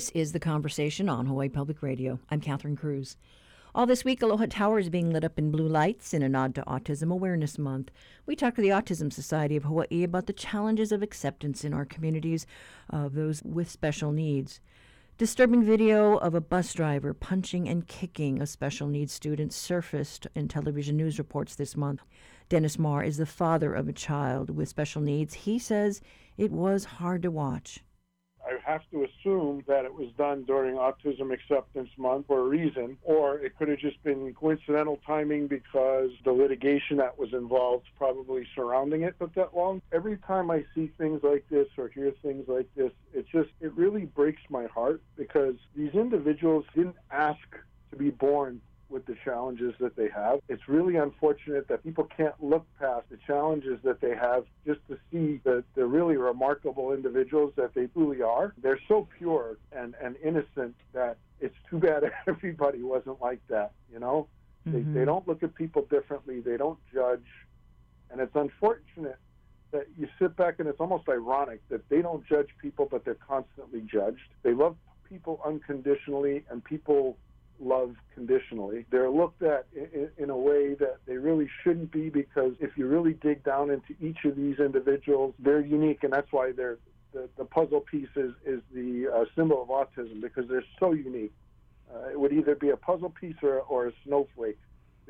[0.00, 2.20] This is The Conversation on Hawaii Public Radio.
[2.30, 3.18] I'm Catherine Cruz.
[3.74, 6.54] All this week, Aloha Tower is being lit up in blue lights in a nod
[6.54, 7.90] to Autism Awareness Month.
[8.24, 11.84] We talked to the Autism Society of Hawaii about the challenges of acceptance in our
[11.84, 12.46] communities
[12.88, 14.62] of those with special needs.
[15.18, 20.48] Disturbing video of a bus driver punching and kicking a special needs student surfaced in
[20.48, 22.00] television news reports this month.
[22.48, 25.34] Dennis Marr is the father of a child with special needs.
[25.34, 26.00] He says
[26.38, 27.80] it was hard to watch.
[28.50, 32.96] I have to assume that it was done during Autism Acceptance Month for a reason,
[33.02, 38.46] or it could have just been coincidental timing because the litigation that was involved probably
[38.54, 39.80] surrounding it took that long.
[39.92, 43.72] Every time I see things like this or hear things like this, it just it
[43.76, 47.38] really breaks my heart because these individuals didn't ask
[47.90, 50.40] to be born with the challenges that they have.
[50.48, 54.98] It's really unfortunate that people can't look past the challenges that they have just to
[55.10, 58.54] see the, the really remarkable individuals that they truly are.
[58.62, 63.98] They're so pure and, and innocent that it's too bad everybody wasn't like that, you
[63.98, 64.26] know?
[64.68, 64.94] Mm-hmm.
[64.94, 67.26] They, they don't look at people differently, they don't judge.
[68.10, 69.18] And it's unfortunate
[69.72, 73.14] that you sit back and it's almost ironic that they don't judge people, but they're
[73.14, 74.18] constantly judged.
[74.42, 74.76] They love
[75.08, 77.16] people unconditionally, and people
[77.60, 78.86] love conditionally.
[78.90, 79.66] They're looked at
[80.16, 83.94] in, a way that they really shouldn't be because if you really dig down into
[84.00, 86.78] each of these individuals, they're unique, and that's why they're
[87.12, 91.32] the, the puzzle piece is, is the uh, symbol of autism because they're so unique.
[91.92, 94.58] Uh, it would either be a puzzle piece or, or a snowflake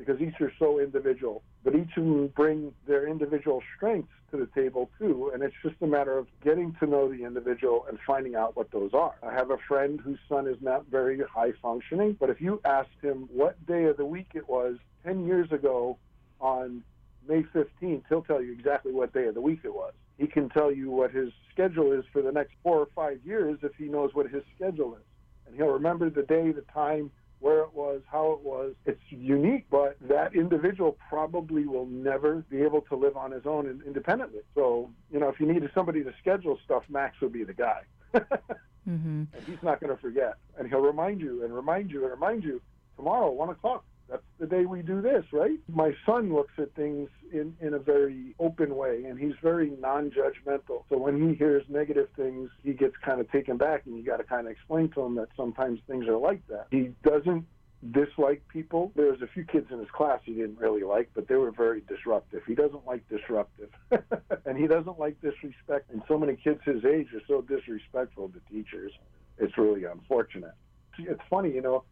[0.05, 1.43] because each are so individual.
[1.63, 5.75] But each of them bring their individual strengths to the table too, and it's just
[5.81, 9.13] a matter of getting to know the individual and finding out what those are.
[9.21, 13.01] I have a friend whose son is not very high functioning, but if you asked
[13.01, 15.97] him what day of the week it was 10 years ago
[16.39, 16.83] on
[17.27, 19.93] May 15th, he'll tell you exactly what day of the week it was.
[20.17, 23.59] He can tell you what his schedule is for the next four or five years
[23.63, 25.01] if he knows what his schedule is.
[25.45, 28.73] And he'll remember the day, the time, where it was, how it was.
[28.85, 33.67] It's unique, but that individual probably will never be able to live on his own
[33.67, 34.41] and independently.
[34.55, 37.81] So, you know, if you needed somebody to schedule stuff, Max would be the guy.
[38.13, 39.23] mm-hmm.
[39.33, 40.35] And he's not going to forget.
[40.57, 42.61] And he'll remind you and remind you and remind you
[42.95, 45.57] tomorrow, 1 o'clock, that's the day we do this, right?
[45.69, 50.11] My son looks at things in, in a very open way, and he's very non
[50.11, 50.83] judgmental.
[50.89, 54.17] So when he hears negative things, he gets kind of taken back, and you got
[54.17, 56.67] to kind of explain to him that sometimes things are like that.
[56.71, 57.45] He doesn't
[57.91, 58.91] dislike people.
[58.95, 61.81] There's a few kids in his class he didn't really like, but they were very
[61.87, 62.41] disruptive.
[62.45, 63.69] He doesn't like disruptive.
[64.45, 65.89] and he doesn't like disrespect.
[65.89, 68.91] And so many kids his age are so disrespectful to teachers.
[69.37, 70.53] It's really unfortunate.
[70.99, 71.85] It's funny, you know,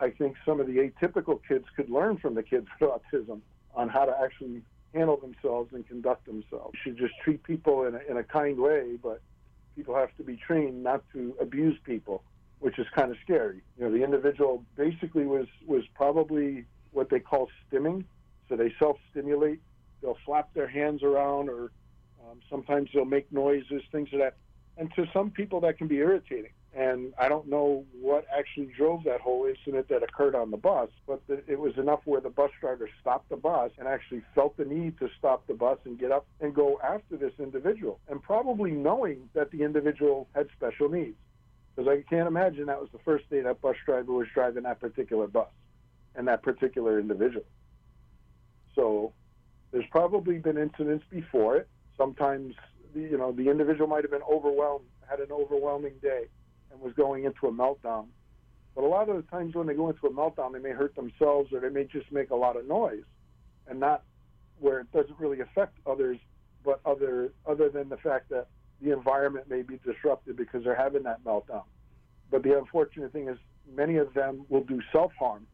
[0.00, 3.40] I think some of the atypical kids could learn from the kids with autism
[3.74, 4.62] on how to actually
[4.94, 6.74] handle themselves and conduct themselves.
[6.74, 9.20] You should just treat people in a, in a kind way, but
[9.74, 12.22] people have to be trained not to abuse people,
[12.60, 13.62] which is kind of scary.
[13.78, 18.04] You know, the individual basically was was probably what they call stimming,
[18.48, 19.60] so they self-stimulate.
[20.02, 21.72] They'll flap their hands around, or
[22.22, 24.36] um, sometimes they'll make noises, things like that.
[24.76, 26.52] And to some people, that can be irritating.
[26.74, 30.88] And I don't know what actually drove that whole incident that occurred on the bus,
[31.06, 34.56] but the, it was enough where the bus driver stopped the bus and actually felt
[34.56, 38.22] the need to stop the bus and get up and go after this individual, and
[38.22, 41.16] probably knowing that the individual had special needs.
[41.74, 44.80] Because I can't imagine that was the first day that bus driver was driving that
[44.80, 45.48] particular bus
[46.14, 47.44] and that particular individual.
[48.74, 49.12] So
[49.72, 51.68] there's probably been incidents before it.
[51.98, 52.54] Sometimes,
[52.94, 56.28] you know, the individual might have been overwhelmed, had an overwhelming day
[56.72, 58.06] and was going into a meltdown.
[58.74, 60.96] But a lot of the times when they go into a meltdown, they may hurt
[60.96, 63.04] themselves or they may just make a lot of noise,
[63.68, 64.02] and not
[64.58, 66.18] where it doesn't really affect others,
[66.64, 68.48] but other other than the fact that
[68.80, 71.64] the environment may be disrupted because they're having that meltdown.
[72.30, 73.36] But the unfortunate thing is,
[73.74, 75.46] many of them will do self harm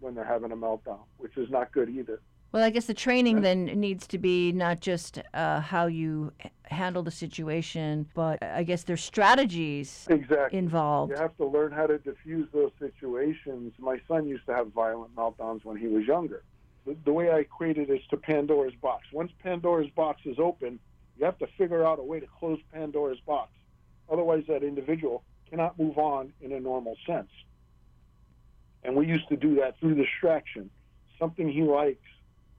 [0.00, 2.20] when they're having a meltdown, which is not good either.
[2.56, 6.32] Well, I guess the training then needs to be not just uh, how you
[6.62, 10.58] handle the situation, but I guess there's strategies exactly.
[10.58, 11.12] involved.
[11.12, 13.74] You have to learn how to diffuse those situations.
[13.78, 16.44] My son used to have violent meltdowns when he was younger.
[16.86, 19.04] The, the way I equate it is to Pandora's box.
[19.12, 20.78] Once Pandora's box is open,
[21.18, 23.50] you have to figure out a way to close Pandora's box.
[24.10, 27.28] Otherwise, that individual cannot move on in a normal sense.
[28.82, 30.70] And we used to do that through distraction.
[31.18, 32.00] Something he likes,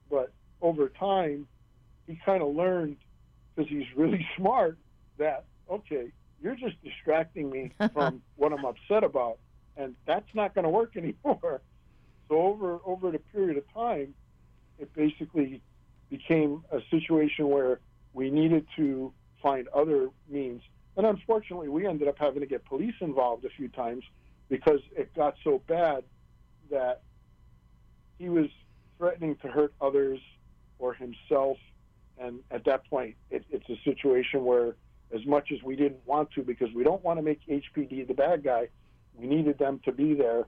[0.10, 0.32] but
[0.62, 1.48] over time,
[2.08, 2.98] he kind of learned
[3.56, 4.78] because he's really smart
[5.18, 6.12] that okay,
[6.42, 9.40] you're just distracting me from what I'm upset about,
[9.76, 11.62] and that's not going to work anymore.
[12.30, 14.14] So over over the period of time,
[14.80, 15.62] it basically
[16.10, 17.80] became a situation where
[18.14, 20.62] we needed to find other means.
[20.96, 24.04] And unfortunately, we ended up having to get police involved a few times
[24.50, 26.04] because it got so bad
[26.72, 27.02] that
[28.18, 28.48] he was
[28.98, 30.20] threatening to hurt others
[30.80, 31.58] or himself.
[32.20, 34.76] And at that point, it, it's a situation where,
[35.14, 38.14] as much as we didn't want to, because we don't want to make HPD the
[38.14, 38.70] bad guy,
[39.16, 40.46] we needed them to be there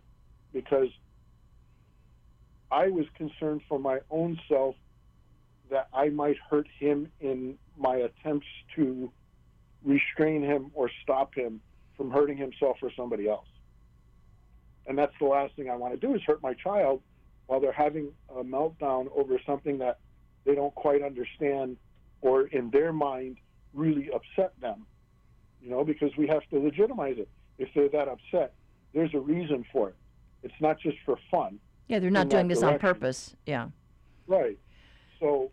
[0.53, 0.89] because
[2.71, 4.75] I was concerned for my own self
[5.69, 9.11] that I might hurt him in my attempts to
[9.83, 11.61] restrain him or stop him
[11.95, 13.47] from hurting himself or somebody else.
[14.87, 17.01] And that's the last thing I want to do is hurt my child
[17.49, 19.97] while they're having a meltdown over something that
[20.45, 21.77] they don't quite understand
[22.21, 23.37] or in their mind
[23.73, 24.85] really upset them.
[25.59, 27.27] You know, because we have to legitimize it.
[27.57, 28.53] If they're that upset,
[28.93, 29.95] there's a reason for it.
[30.43, 31.57] It's not just for fun.
[31.87, 32.75] Yeah, they're not doing this direction.
[32.75, 33.35] on purpose.
[33.47, 33.69] Yeah.
[34.27, 34.59] Right.
[35.19, 35.49] So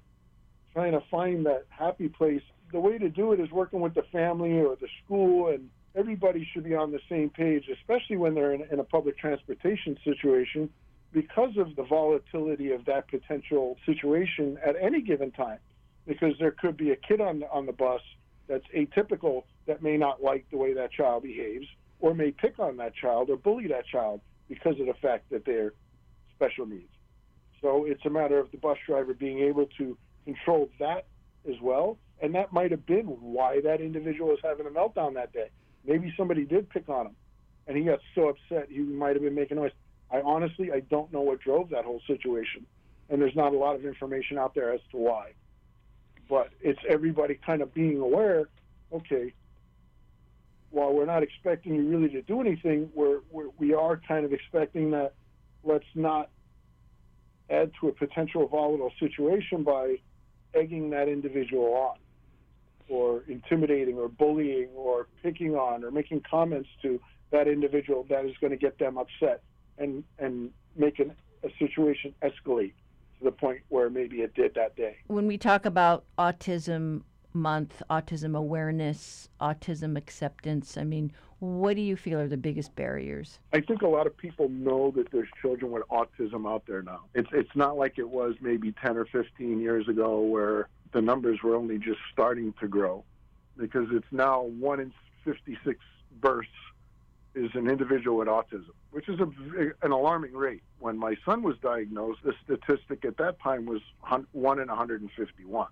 [0.74, 4.04] trying to find that happy place, the way to do it is working with the
[4.12, 8.52] family or the school and everybody should be on the same page, especially when they're
[8.52, 10.68] in, in a public transportation situation
[11.12, 15.58] because of the volatility of that potential situation at any given time.
[16.06, 18.00] Because there could be a kid on on the bus
[18.46, 21.66] that's atypical that may not like the way that child behaves
[21.98, 25.44] or may pick on that child or bully that child because of the fact that
[25.44, 25.72] they're
[26.34, 26.92] special needs.
[27.60, 31.06] So it's a matter of the bus driver being able to control that
[31.48, 31.98] as well.
[32.22, 35.50] And that might have been why that individual was having a meltdown that day.
[35.84, 37.16] Maybe somebody did pick on him
[37.66, 39.72] and he got so upset he might have been making noise.
[40.10, 42.66] I honestly I don't know what drove that whole situation.
[43.08, 45.32] And there's not a lot of information out there as to why.
[46.28, 48.48] But it's everybody kind of being aware,
[48.92, 49.32] okay,
[50.70, 54.32] while we're not expecting you really to do anything, we're, we're we are kind of
[54.32, 55.14] expecting that
[55.62, 56.30] let's not
[57.48, 59.96] add to a potential volatile situation by
[60.54, 61.96] egging that individual on
[62.88, 67.00] or intimidating or bullying or picking on or making comments to
[67.30, 69.42] that individual that is going to get them upset
[69.78, 71.12] and and make an,
[71.42, 72.72] a situation escalate
[73.18, 74.96] to the point where maybe it did that day.
[75.06, 77.02] When we talk about autism
[77.32, 83.38] month, autism awareness, autism acceptance, I mean, what do you feel are the biggest barriers?
[83.52, 87.02] I think a lot of people know that there's children with autism out there now.
[87.14, 91.40] It's it's not like it was maybe 10 or 15 years ago where the numbers
[91.42, 93.04] were only just starting to grow
[93.56, 94.92] because it's now 1 in
[95.24, 95.78] 56
[96.20, 96.48] births
[97.36, 99.26] is an individual with autism, which is a,
[99.82, 100.62] an alarming rate.
[100.78, 103.82] When my son was diagnosed, the statistic at that time was
[104.32, 105.68] 1 in 151,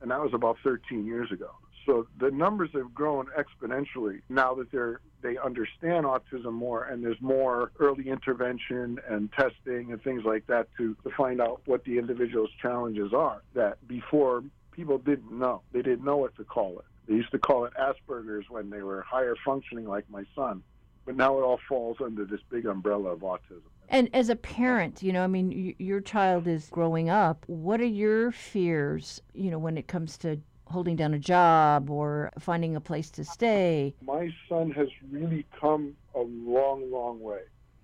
[0.00, 1.50] and that was about 13 years ago.
[1.84, 7.20] So the numbers have grown exponentially now that they're they understand autism more and there's
[7.20, 11.96] more early intervention and testing and things like that to, to find out what the
[11.96, 15.62] individual's challenges are that before people didn't know.
[15.72, 16.84] They didn't know what to call it.
[17.06, 20.62] They used to call it Asperger's when they were higher functioning like my son.
[21.04, 23.62] But now it all falls under this big umbrella of autism.
[23.88, 27.44] And as a parent, you know, I mean, y- your child is growing up.
[27.48, 32.30] What are your fears, you know, when it comes to holding down a job or
[32.38, 33.94] finding a place to stay?
[34.00, 37.40] My son has really come a long, long way.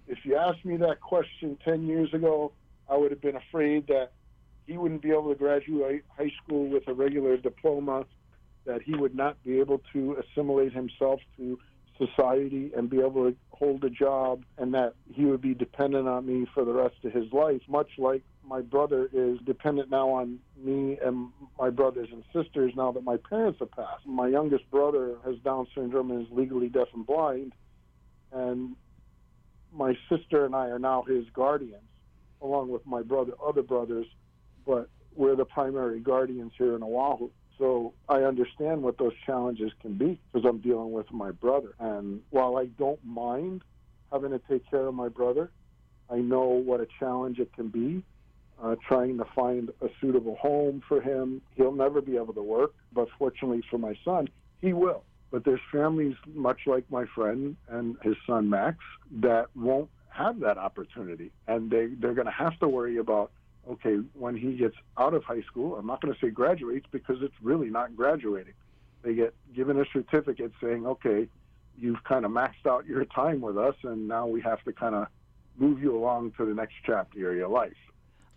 [0.07, 2.53] If you asked me that question 10 years ago,
[2.89, 4.13] I would have been afraid that
[4.67, 8.07] he wouldn't be able to graduate high school with a regular diploma,
[8.65, 11.59] that he would not be able to assimilate himself to
[11.99, 16.27] society and be able to hold a job, and that he would be dependent on
[16.27, 20.39] me for the rest of his life, much like my brother is dependent now on
[20.57, 21.29] me and
[21.59, 24.07] my brothers and sisters now that my parents have passed.
[24.07, 27.53] My youngest brother has Down syndrome and is legally deaf and blind,
[28.33, 28.75] and
[29.73, 31.83] my sister and I are now his guardians,
[32.41, 34.07] along with my brother, other brothers,
[34.67, 37.31] but we're the primary guardians here in Oahu.
[37.59, 41.75] So I understand what those challenges can be because I'm dealing with my brother.
[41.81, 43.63] And while I don't mind
[44.13, 45.51] having to take care of my brother,
[46.09, 48.03] I know what a challenge it can be
[48.63, 51.41] uh, trying to find a suitable home for him.
[51.55, 54.29] He'll never be able to work, but fortunately for my son,
[54.61, 55.05] he will.
[55.31, 58.79] But there's families, much like my friend and his son Max,
[59.21, 61.31] that won't have that opportunity.
[61.47, 63.31] And they, they're going to have to worry about
[63.71, 67.17] okay, when he gets out of high school, I'm not going to say graduates because
[67.21, 68.55] it's really not graduating.
[69.03, 71.29] They get given a certificate saying, okay,
[71.79, 74.95] you've kind of maxed out your time with us, and now we have to kind
[74.95, 75.07] of
[75.57, 77.77] move you along to the next chapter of your life.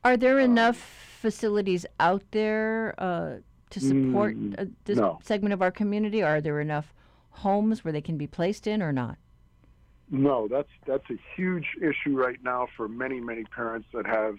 [0.03, 3.35] Are there um, enough facilities out there uh,
[3.69, 5.19] to support mm, uh, this no.
[5.23, 6.21] segment of our community?
[6.21, 6.93] Are there enough
[7.29, 9.17] homes where they can be placed in, or not?
[10.09, 14.35] No, that's that's a huge issue right now for many many parents that have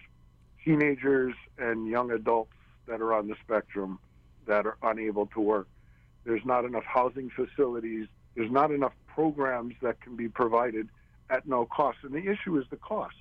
[0.64, 2.52] teenagers and young adults
[2.86, 3.98] that are on the spectrum
[4.46, 5.68] that are unable to work.
[6.24, 8.06] There's not enough housing facilities.
[8.34, 10.88] There's not enough programs that can be provided
[11.30, 11.98] at no cost.
[12.02, 13.16] And the issue is the cost.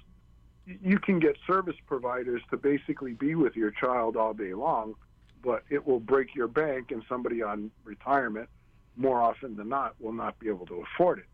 [0.66, 4.96] You can get service providers to basically be with your child all day long,
[5.44, 8.48] but it will break your bank, and somebody on retirement,
[8.96, 11.26] more often than not, will not be able to afford it.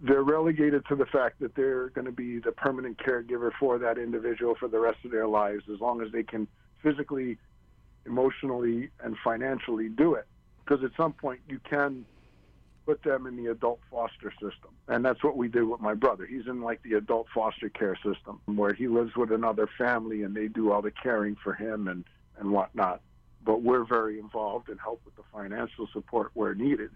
[0.00, 3.98] They're relegated to the fact that they're going to be the permanent caregiver for that
[3.98, 6.46] individual for the rest of their lives as long as they can
[6.82, 7.38] physically,
[8.04, 10.26] emotionally, and financially do it.
[10.64, 12.04] Because at some point, you can
[12.86, 14.70] put them in the adult foster system.
[14.88, 16.24] And that's what we did with my brother.
[16.24, 20.34] He's in like the adult foster care system where he lives with another family and
[20.34, 22.04] they do all the caring for him and,
[22.38, 23.00] and whatnot.
[23.44, 26.90] But we're very involved and help with the financial support where needed.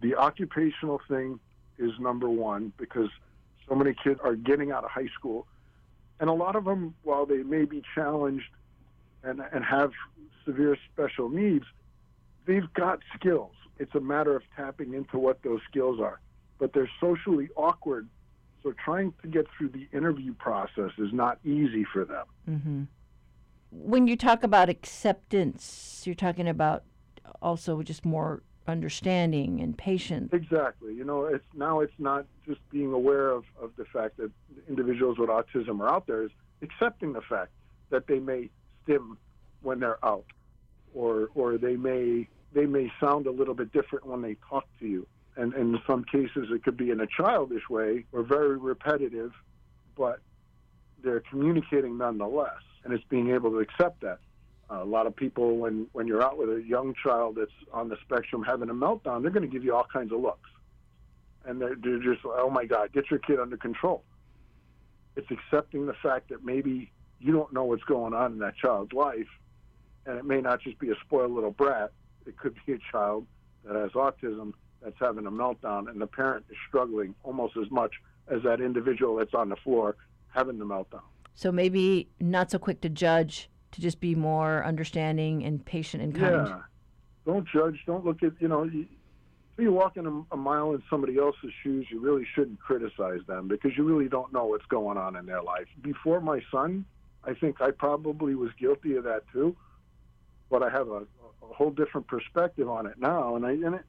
[0.00, 1.40] The occupational thing
[1.78, 3.08] is number one because
[3.68, 5.46] so many kids are getting out of high school.
[6.20, 8.50] And a lot of them, while they may be challenged
[9.22, 9.92] and, and have
[10.44, 11.64] severe special needs,
[12.46, 13.52] they've got skills
[13.82, 16.20] it's a matter of tapping into what those skills are.
[16.58, 18.08] But they're socially awkward,
[18.62, 22.26] so trying to get through the interview process is not easy for them.
[22.48, 22.82] Mm-hmm.
[23.72, 26.84] When you talk about acceptance, you're talking about
[27.40, 30.32] also just more understanding and patience.
[30.32, 30.94] Exactly.
[30.94, 34.30] You know, it's now it's not just being aware of, of the fact that
[34.68, 36.30] individuals with autism are out there, is
[36.62, 37.50] accepting the fact
[37.90, 38.50] that they may
[38.84, 39.18] stim
[39.62, 40.26] when they're out,
[40.94, 44.86] or or they may they may sound a little bit different when they talk to
[44.86, 45.06] you.
[45.36, 49.32] And, and in some cases, it could be in a childish way or very repetitive,
[49.96, 50.20] but
[51.02, 52.60] they're communicating nonetheless.
[52.84, 54.18] And it's being able to accept that.
[54.80, 57.96] A lot of people, when, when you're out with a young child that's on the
[58.04, 60.48] spectrum having a meltdown, they're going to give you all kinds of looks.
[61.44, 64.02] And they're, they're just, oh my God, get your kid under control.
[65.14, 68.92] It's accepting the fact that maybe you don't know what's going on in that child's
[68.94, 69.28] life,
[70.06, 71.92] and it may not just be a spoiled little brat,
[72.26, 73.26] it could be a child
[73.64, 77.92] that has autism that's having a meltdown, and the parent is struggling almost as much
[78.28, 79.96] as that individual that's on the floor
[80.34, 81.02] having the meltdown.
[81.34, 86.14] So maybe not so quick to judge, to just be more understanding and patient and
[86.14, 86.46] kind.
[86.46, 86.60] Yeah.
[87.26, 87.80] Don't judge.
[87.86, 88.86] Don't look at, you know, you,
[89.52, 93.48] if you're walking a, a mile in somebody else's shoes, you really shouldn't criticize them
[93.48, 95.66] because you really don't know what's going on in their life.
[95.82, 96.84] Before my son,
[97.24, 99.56] I think I probably was guilty of that too,
[100.50, 103.84] but I have a, a whole different perspective on it now, and I and it,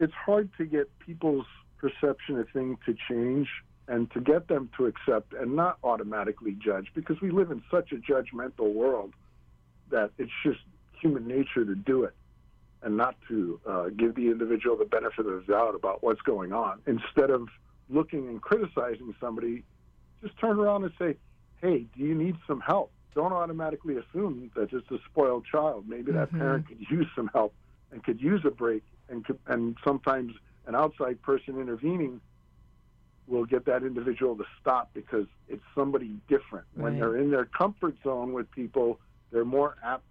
[0.00, 1.46] it's hard to get people's
[1.78, 3.48] perception of things to change
[3.88, 7.92] and to get them to accept and not automatically judge because we live in such
[7.92, 9.12] a judgmental world
[9.90, 10.60] that it's just
[11.00, 12.14] human nature to do it
[12.82, 16.52] and not to uh, give the individual the benefit of the doubt about what's going
[16.52, 16.80] on.
[16.86, 17.48] Instead of
[17.88, 19.64] looking and criticizing somebody,
[20.22, 21.16] just turn around and say,
[21.60, 22.92] hey, do you need some help?
[23.18, 25.84] don't automatically assume that it's a spoiled child.
[25.88, 26.38] Maybe that mm-hmm.
[26.38, 27.52] parent could use some help
[27.90, 30.34] and could use a break, and could, and sometimes
[30.66, 32.20] an outside person intervening
[33.28, 36.66] will get that individual to stop because it's somebody different.
[36.74, 36.84] Right.
[36.84, 38.98] When they're in their comfort zone with people,
[39.30, 40.04] they're more apt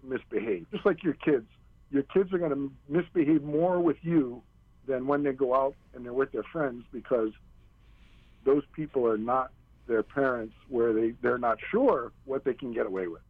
[0.00, 0.66] to misbehave.
[0.72, 1.46] Just like your kids,
[1.90, 4.42] your kids are going to misbehave more with you
[4.86, 7.30] than when they go out and they're with their friends because
[8.44, 9.50] those people are not
[9.86, 13.22] their parents where they, they're not sure what they can get away with.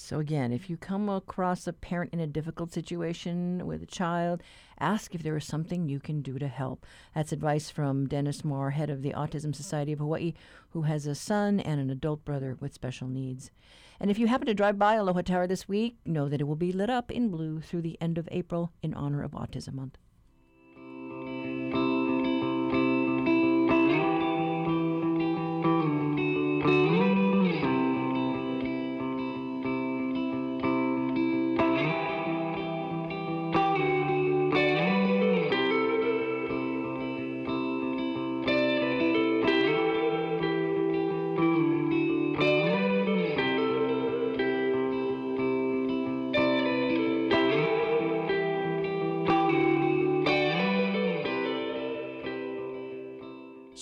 [0.00, 4.44] So, again, if you come across a parent in a difficult situation with a child,
[4.78, 6.86] ask if there is something you can do to help.
[7.16, 10.34] That's advice from Dennis Moore, head of the Autism Society of Hawaii,
[10.70, 13.50] who has a son and an adult brother with special needs.
[13.98, 16.54] And if you happen to drive by Aloha Tower this week, know that it will
[16.54, 19.98] be lit up in blue through the end of April in honor of Autism Month.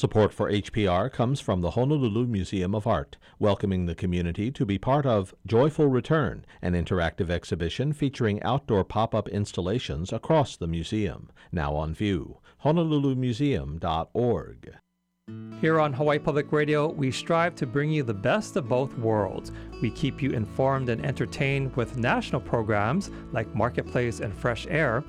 [0.07, 4.79] Support for HPR comes from the Honolulu Museum of Art, welcoming the community to be
[4.79, 11.29] part of Joyful Return, an interactive exhibition featuring outdoor pop up installations across the museum.
[11.51, 12.39] Now on view.
[12.65, 14.77] HonoluluMuseum.org.
[15.61, 19.51] Here on Hawaii Public Radio, we strive to bring you the best of both worlds.
[19.83, 25.03] We keep you informed and entertained with national programs like Marketplace and Fresh Air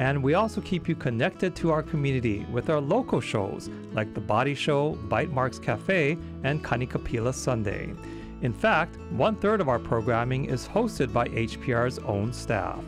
[0.00, 4.20] and we also keep you connected to our community with our local shows like The
[4.20, 7.92] Body Show, Bytemarks Cafe, and Kanikapila Sunday.
[8.40, 12.82] In fact, one third of our programming is hosted by HPR's own staff.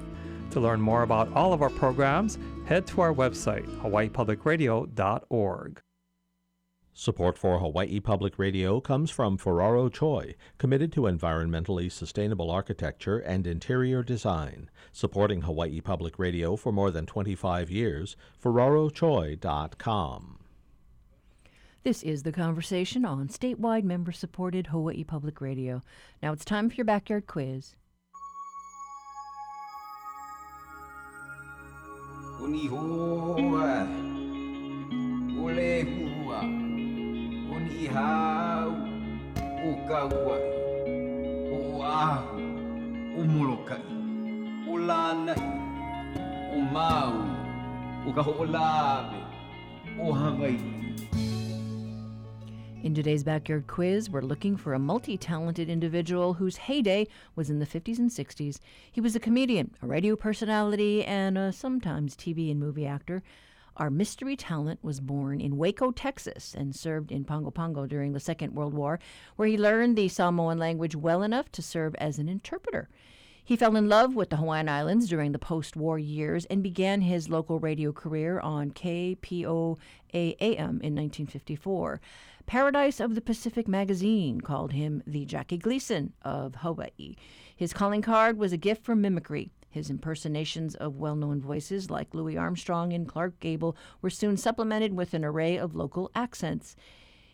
[0.52, 5.82] To learn more about all of our programs, head to our website, hawaiipublicradio.org.
[6.94, 13.46] Support for Hawaii Public Radio comes from Ferraro Choi, committed to environmentally sustainable architecture and
[13.46, 14.68] interior design.
[14.92, 20.38] Supporting Hawaii Public Radio for more than 25 years, ferrarochoi.com.
[21.82, 25.80] This is the conversation on statewide member supported Hawaii Public Radio.
[26.22, 27.74] Now it's time for your backyard quiz.
[39.62, 39.70] O
[41.52, 42.42] o ahu
[43.16, 43.82] o molokai
[44.66, 45.36] o lanai
[46.52, 46.58] o
[48.08, 49.20] o ka ho'olawe
[49.98, 50.12] o
[52.82, 57.60] In today's backyard quiz, we're looking for a multi talented individual whose heyday was in
[57.60, 58.58] the 50s and 60s.
[58.90, 63.22] He was a comedian, a radio personality, and a sometimes TV and movie actor.
[63.76, 68.20] Our mystery talent was born in Waco, Texas, and served in Pago Pago during the
[68.20, 68.98] Second World War,
[69.36, 72.88] where he learned the Samoan language well enough to serve as an interpreter.
[73.44, 77.00] He fell in love with the Hawaiian Islands during the post war years and began
[77.00, 79.76] his local radio career on KPOA
[80.12, 82.00] AM in 1954.
[82.46, 87.16] Paradise of the Pacific magazine called him the Jackie Gleason of Hawaii.
[87.56, 89.50] His calling card was a gift for mimicry.
[89.72, 94.94] His impersonations of well known voices like Louis Armstrong and Clark Gable were soon supplemented
[94.94, 96.76] with an array of local accents.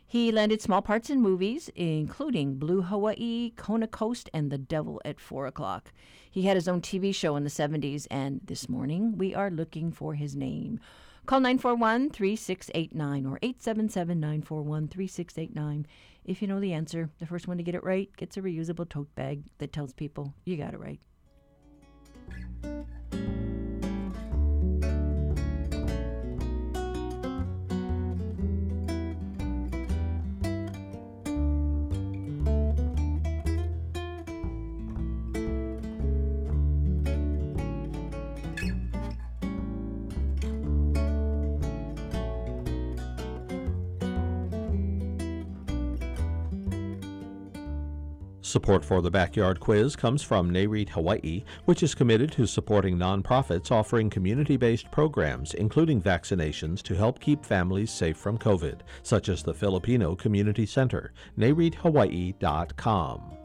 [0.06, 5.20] He landed small parts in movies, including Blue Hawaii, Kona Coast, and The Devil at
[5.20, 5.92] 4 o'clock.
[6.30, 9.90] He had his own TV show in the 70s, and this morning we are looking
[9.90, 10.78] for his name.
[11.26, 15.86] Call 941 3689 or 877 941 3689.
[16.24, 18.88] If you know the answer, the first one to get it right gets a reusable
[18.88, 21.00] tote bag that tells people you got it right.
[22.30, 23.57] I won't.
[48.48, 53.70] Support for the Backyard Quiz comes from NAREIT Hawaii, which is committed to supporting nonprofits
[53.70, 59.42] offering community based programs, including vaccinations to help keep families safe from COVID, such as
[59.42, 61.12] the Filipino Community Center.
[61.38, 63.37] NAREITHawaii.com.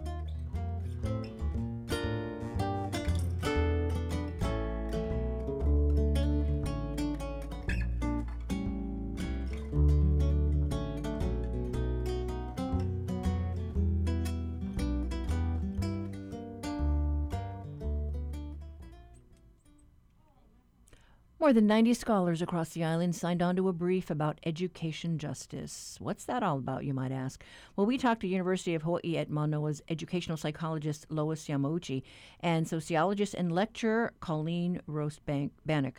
[21.44, 25.98] More than 90 scholars across the island signed on to a brief about education justice.
[26.00, 27.44] What's that all about, you might ask?
[27.76, 32.04] Well, we talked to University of Hawaii at Manoa's educational psychologist Lois Yamauchi
[32.40, 35.96] and sociologist and lecturer Colleen Rost-Banik.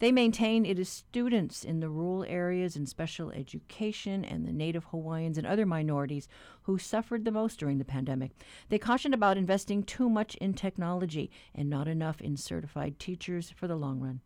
[0.00, 4.86] They maintain it is students in the rural areas and special education and the Native
[4.86, 6.26] Hawaiians and other minorities
[6.62, 8.32] who suffered the most during the pandemic.
[8.68, 13.68] They cautioned about investing too much in technology and not enough in certified teachers for
[13.68, 14.22] the long run.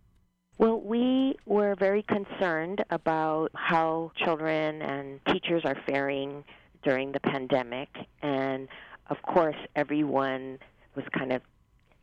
[0.59, 6.45] Well, we were very concerned about how children and teachers are faring
[6.83, 7.89] during the pandemic.
[8.23, 8.69] And
[9.09, 10.59] of course, everyone
[10.95, 11.43] was kind of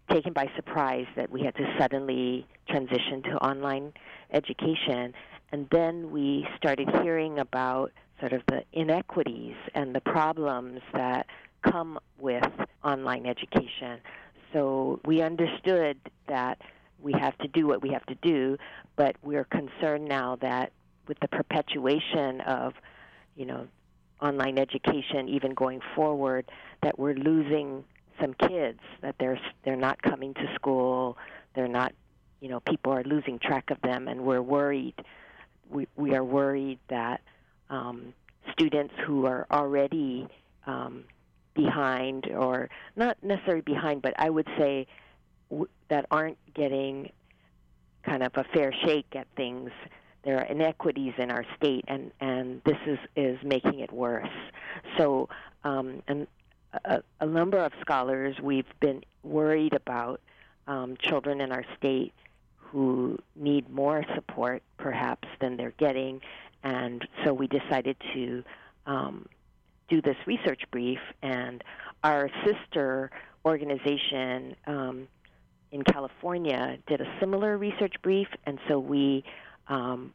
[0.10, 3.94] taken by surprise that we had to suddenly transition to online
[4.32, 5.14] education.
[5.52, 11.28] And then we started hearing about sort of the inequities and the problems that
[11.62, 12.50] come with
[12.84, 14.00] online education.
[14.54, 16.60] So we understood that
[17.02, 18.58] we have to do what we have to do,
[18.96, 20.72] but we're concerned now that
[21.08, 22.74] with the perpetuation of,
[23.36, 23.68] you know,
[24.22, 26.50] online education even going forward,
[26.84, 27.84] that we're losing
[28.20, 31.18] some kids, that they're they're not coming to school,
[31.56, 31.94] they're not,
[32.42, 34.96] you know, people are losing track of them, and we're worried.
[35.70, 37.22] We we are worried that
[37.70, 38.14] um,
[38.52, 40.28] students who are already
[40.68, 41.06] um,
[41.54, 44.88] behind, or not necessarily behind, but I would say
[45.90, 47.12] that aren't getting
[48.04, 49.72] kind of a fair shake at things.
[50.24, 54.28] There are inequities in our state, and, and this is, is making it worse.
[54.98, 55.30] So,
[55.64, 56.28] um, and
[56.86, 60.22] a, a number of scholars, we've been worried about
[60.68, 62.14] um, children in our state
[62.58, 66.22] who need more support, perhaps, than they're getting.
[66.64, 68.44] And so we decided to
[68.86, 69.26] um,
[69.88, 71.64] do this research brief, and
[72.04, 73.10] our sister
[73.46, 75.08] organization, um,
[75.72, 79.24] in California did a similar research brief, and so we
[79.68, 80.14] um,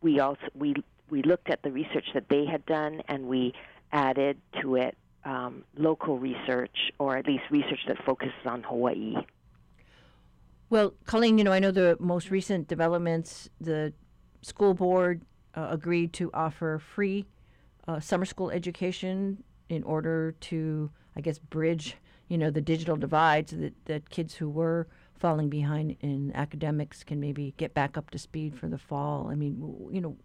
[0.00, 0.74] we also we
[1.10, 3.54] we looked at the research that they had done, and we
[3.92, 9.14] added to it um, local research, or at least research that focuses on Hawaii.
[10.70, 13.48] Well, Colleen, you know, I know the most recent developments.
[13.60, 13.92] The
[14.42, 15.22] school board
[15.54, 17.26] uh, agreed to offer free
[17.86, 21.96] uh, summer school education in order to, I guess, bridge,
[22.28, 24.86] you know, the digital divide so that, that kids who were
[25.18, 29.28] falling behind in academics can maybe get back up to speed for the fall.
[29.30, 29.56] I mean,
[29.90, 30.16] you know,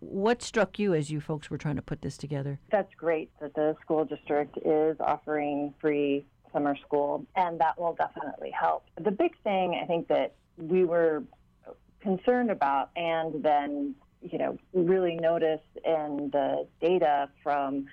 [0.00, 2.60] what struck you as you folks were trying to put this together?
[2.70, 8.50] That's great that the school district is offering free summer school, and that will definitely
[8.50, 8.84] help.
[9.00, 11.22] The big thing I think that we were
[12.00, 17.86] concerned about, and then you know really noticed in the data from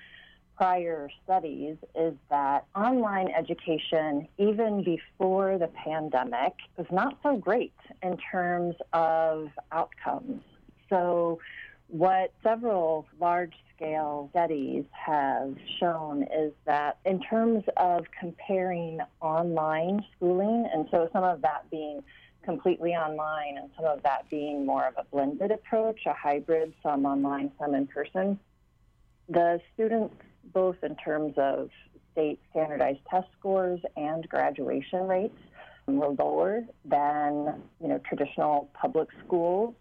[0.56, 8.16] prior studies is that online education, even before the pandemic, was not so great in
[8.30, 10.42] terms of outcomes.
[10.88, 11.38] So,
[11.88, 20.68] what several large scale studies have shown is that in terms of comparing online schooling,
[20.72, 22.02] and so some of that being
[22.42, 27.04] completely online and some of that being more of a blended approach, a hybrid, some
[27.04, 28.38] online, some in person,
[29.28, 30.14] the students,
[30.52, 31.70] both in terms of
[32.12, 35.38] state standardized test scores and graduation rates,
[35.86, 39.74] were lower than you know traditional public schools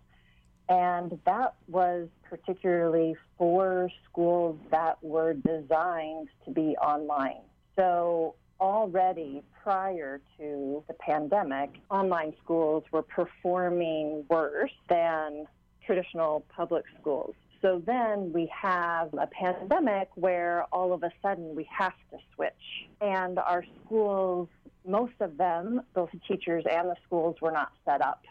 [0.68, 7.42] and that was particularly for schools that were designed to be online.
[7.76, 15.46] So, already prior to the pandemic, online schools were performing worse than
[15.86, 17.36] traditional public schools.
[17.66, 22.54] So then we have a pandemic where all of a sudden we have to switch.
[23.02, 24.50] And our schools,
[24.88, 28.24] most of them, both the teachers and the schools, were not set up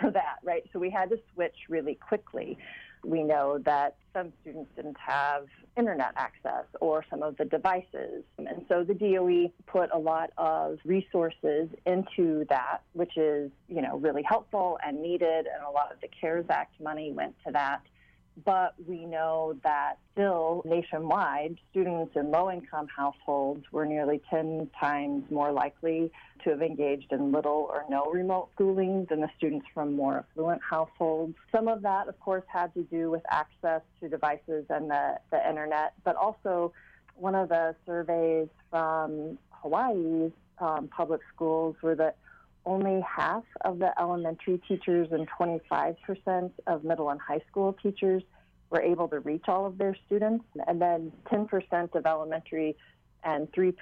[0.00, 0.64] for that, right?
[0.72, 2.58] So we had to switch really quickly.
[3.04, 8.24] We know that some students didn't have internet access or some of the devices.
[8.38, 13.98] And so the DOE put a lot of resources into that, which is, you know,
[13.98, 15.46] really helpful and needed.
[15.46, 17.82] And a lot of the CARES Act money went to that
[18.44, 25.24] but we know that still nationwide, students in low income households were nearly 10 times
[25.30, 26.10] more likely
[26.44, 30.60] to have engaged in little or no remote schooling than the students from more affluent
[30.62, 31.34] households.
[31.52, 35.48] Some of that, of course, had to do with access to devices and the, the
[35.48, 36.72] internet, but also
[37.16, 42.16] one of the surveys from Hawaii's um, public schools were that
[42.66, 48.22] only half of the elementary teachers and 25% of middle and high school teachers
[48.70, 50.44] were able to reach all of their students.
[50.66, 52.76] And then 10% of elementary
[53.24, 53.74] and 3%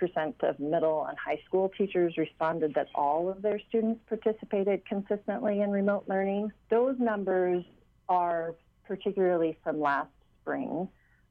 [0.43, 5.71] of middle and high school teachers responded that all of their students participated consistently in
[5.71, 6.51] remote learning.
[6.71, 7.65] Those numbers
[8.09, 8.55] are
[8.87, 10.11] particularly from last
[10.41, 10.89] spring.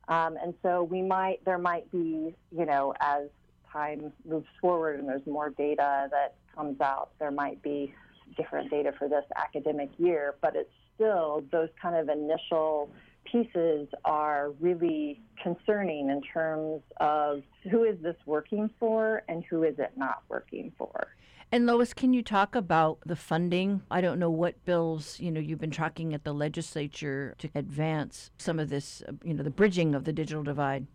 [0.07, 3.23] Um, and so we might, there might be, you know, as
[3.71, 7.93] time moves forward and there's more data that comes out, there might be
[8.35, 12.89] different data for this academic year, but it's still those kind of initial
[13.31, 19.75] pieces are really concerning in terms of who is this working for and who is
[19.77, 21.07] it not working for.
[21.49, 23.81] And Lois, can you talk about the funding?
[23.89, 28.31] I don't know what bills, you know, you've been tracking at the legislature to advance
[28.37, 30.87] some of this, uh, you know, the bridging of the digital divide.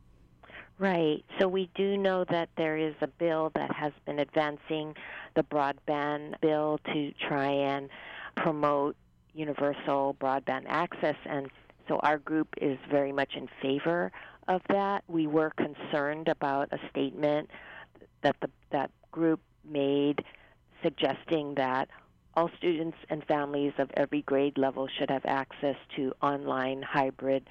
[0.79, 1.25] Right.
[1.39, 4.95] So we do know that there is a bill that has been advancing
[5.35, 7.89] the broadband bill to try and
[8.37, 8.97] promote
[9.35, 11.51] universal broadband access and
[11.89, 14.13] so our group is very much in favor
[14.49, 15.05] of that.
[15.09, 17.51] We were concerned about a statement
[18.23, 20.25] that the that group made
[20.83, 21.89] suggesting that
[22.35, 27.47] all students and families of every grade level should have access to online hybrid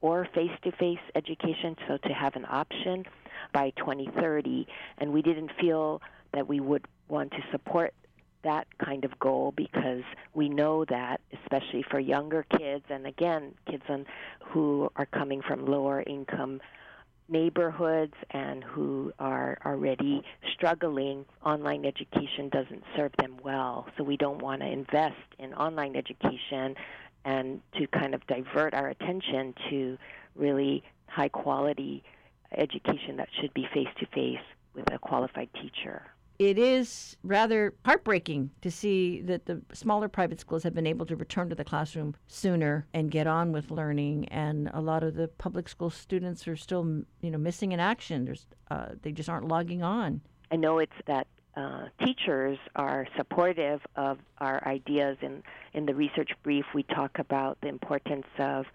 [0.00, 3.04] or face-to-face education so to have an option
[3.52, 4.66] by 2030
[4.98, 7.94] and we didn't feel that we would want to support
[8.42, 10.02] that kind of goal because
[10.34, 14.04] we know that especially for younger kids and again kids on,
[14.44, 16.60] who are coming from lower income
[17.28, 24.42] neighborhoods and who are already struggling online education doesn't serve them well so we don't
[24.42, 26.76] want to invest in online education
[27.24, 29.96] and to kind of divert our attention to
[30.36, 32.02] really high quality
[32.56, 36.02] education that should be face to face with a qualified teacher.
[36.38, 41.14] It is rather heartbreaking to see that the smaller private schools have been able to
[41.14, 45.28] return to the classroom sooner and get on with learning, and a lot of the
[45.28, 48.24] public school students are still, you know, missing in action.
[48.24, 50.22] There's, uh, they just aren't logging on.
[50.50, 55.16] I know it's that uh, teachers are supportive of our ideas.
[55.22, 58.66] In, in the research brief, we talk about the importance of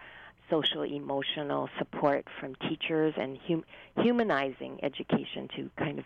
[0.49, 3.65] social emotional support from teachers and hum-
[3.97, 6.05] humanizing education to kind of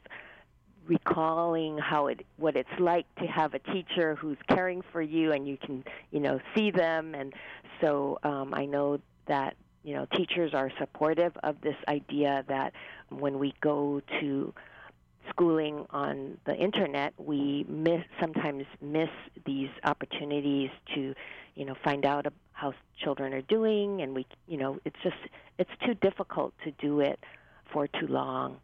[0.88, 5.48] recalling how it what it's like to have a teacher who's caring for you and
[5.48, 7.34] you can you know see them and
[7.82, 12.74] so um, I know that you know teachers are supportive of this idea that
[13.10, 14.54] when we go to
[15.30, 19.10] schooling on the internet, we miss sometimes miss
[19.46, 21.14] these opportunities to,
[21.56, 25.16] you know, find out how children are doing, and we, you know, it's just
[25.58, 27.20] it's too difficult to do it
[27.72, 28.58] for too long.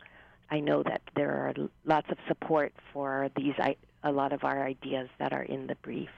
[0.51, 1.53] I know that there are
[1.85, 3.53] lots of support for these
[4.03, 6.09] a lot of our ideas that are in the brief.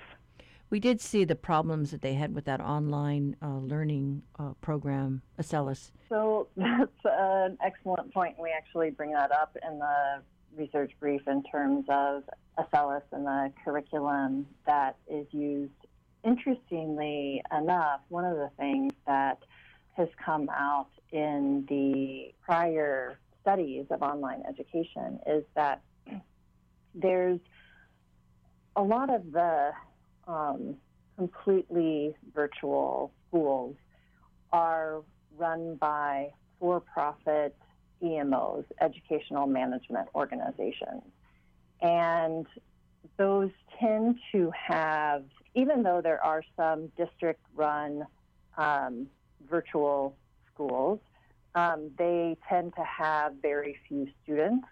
[0.70, 5.22] We did see the problems that they had with that online uh, learning uh, program,
[5.38, 5.92] Acellus.
[6.08, 8.40] So that's an excellent point.
[8.40, 10.22] We actually bring that up in the
[10.56, 12.24] research brief in terms of
[12.58, 15.72] Acellus and the curriculum that is used.
[16.24, 19.40] Interestingly enough, one of the things that
[19.98, 25.82] has come out in the prior studies of online education is that
[26.96, 27.40] there's
[28.76, 29.72] a lot of the
[30.28, 30.76] um,
[31.18, 33.76] completely virtual schools
[34.52, 35.02] are
[35.38, 37.56] run by for profit
[38.04, 41.04] EMOs, educational management organizations.
[41.82, 42.46] And
[43.18, 43.50] those
[43.80, 45.24] tend to have,
[45.56, 48.06] even though there are some district run
[48.58, 49.08] um,
[49.50, 50.16] virtual
[50.54, 51.00] schools,
[51.56, 54.68] um, they tend to have very few students,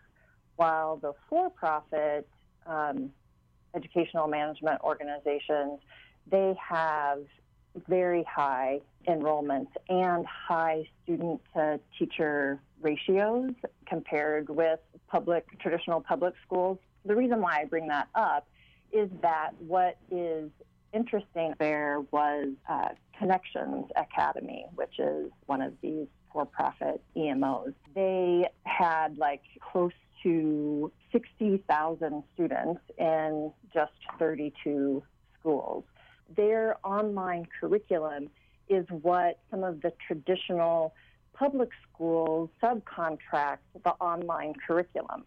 [0.56, 2.28] while the for profit
[2.66, 3.12] um,
[3.76, 5.80] educational management organizations,
[6.30, 7.20] they have
[7.88, 13.52] very high enrollments and high student to teacher ratios
[13.86, 16.78] compared with public traditional public schools.
[17.06, 18.48] The reason why I bring that up
[18.92, 20.50] is that what is
[20.94, 27.74] interesting there was uh, Connections Academy, which is one of these for-profit EMOs.
[27.96, 29.92] They had like close
[30.24, 35.04] to 60,000 students in just 32
[35.40, 35.84] schools.
[36.36, 38.30] Their online curriculum
[38.68, 40.94] is what some of the traditional
[41.34, 45.24] public schools subcontract the online curriculum.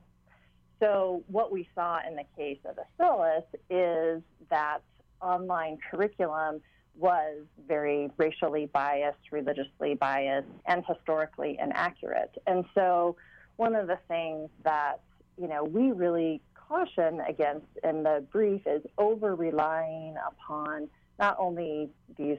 [0.78, 4.78] So, what we saw in the case of Acellus is that
[5.20, 6.60] online curriculum
[6.96, 12.30] was very racially biased, religiously biased, and historically inaccurate.
[12.46, 13.16] And so,
[13.56, 15.00] one of the things that
[15.38, 21.90] you know we really caution against in the brief is over relying upon not only
[22.16, 22.38] these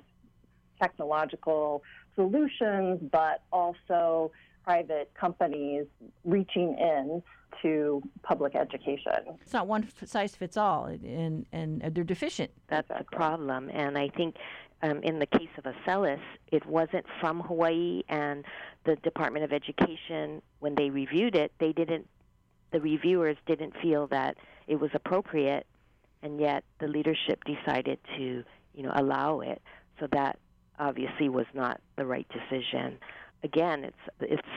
[0.81, 1.83] technological
[2.15, 4.31] solutions, but also
[4.63, 5.85] private companies
[6.23, 7.21] reaching in
[7.61, 9.37] to public education.
[9.41, 12.51] It's not one size fits all, and and they're deficient.
[12.67, 14.35] That's the problem, and I think.
[14.81, 16.19] Um, in the case of Acellus,
[16.51, 18.43] it wasn't from Hawaii, and
[18.83, 22.05] the Department of Education, when they reviewed it, they didn't.
[22.73, 24.35] The reviewers didn't feel that
[24.67, 25.65] it was appropriate,
[26.21, 28.43] and yet the leadership decided to,
[28.75, 29.61] you know, allow it.
[30.01, 30.37] So that
[30.79, 32.97] obviously was not the right decision.
[33.43, 34.47] Again, it's it's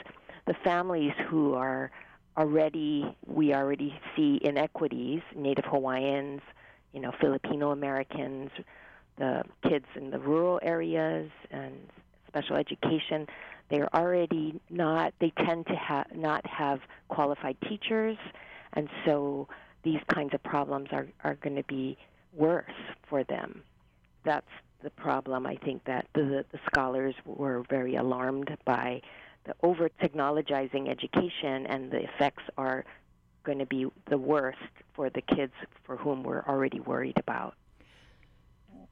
[0.47, 1.91] the families who are
[2.37, 5.23] already we already see inequities.
[5.35, 6.41] Native Hawaiians,
[6.93, 8.51] you know, Filipino Americans,
[9.19, 11.75] the kids in the rural areas and
[12.29, 13.27] special education.
[13.71, 15.15] They're already not.
[15.21, 18.17] They tend to have not have qualified teachers,
[18.75, 19.49] and so
[19.83, 21.97] these kinds of problems are are going to be
[22.33, 22.65] worse
[23.09, 23.63] for them.
[24.25, 24.47] That's
[24.83, 25.47] the problem.
[25.47, 29.01] I think that the, the scholars were very alarmed by
[29.45, 32.85] the over technologizing education, and the effects are
[33.45, 34.59] going to be the worst
[34.95, 35.53] for the kids
[35.85, 37.55] for whom we're already worried about.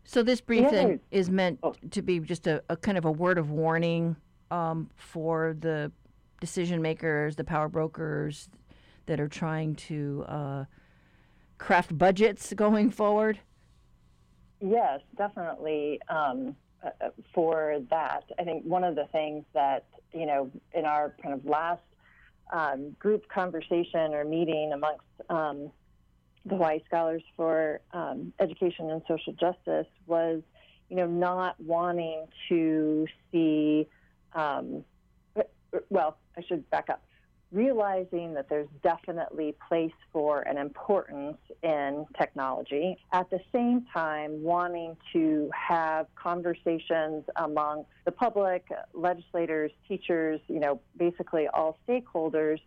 [0.04, 1.74] So this briefing is meant oh.
[1.90, 4.16] to be just a, a, kind of a word of warning
[4.50, 5.90] um, for the
[6.40, 8.48] decision makers, the power brokers
[9.06, 10.64] that are trying to uh,
[11.58, 13.40] craft budgets going forward.
[14.60, 16.00] Yes, definitely.
[16.08, 20.84] Um, uh, uh, for that, I think one of the things that you know in
[20.84, 21.82] our kind of last
[22.52, 25.70] um, group conversation or meeting amongst um,
[26.44, 30.42] the Hawaii Scholars for um, Education and Social Justice was,
[30.90, 33.88] you know, not wanting to see.
[34.34, 34.84] Um,
[35.36, 35.42] uh,
[35.88, 37.02] well, I should back up
[37.54, 42.98] realizing that there's definitely place for an importance in technology.
[43.12, 50.80] At the same time, wanting to have conversations among the public, legislators, teachers, you know,
[50.98, 52.58] basically all stakeholders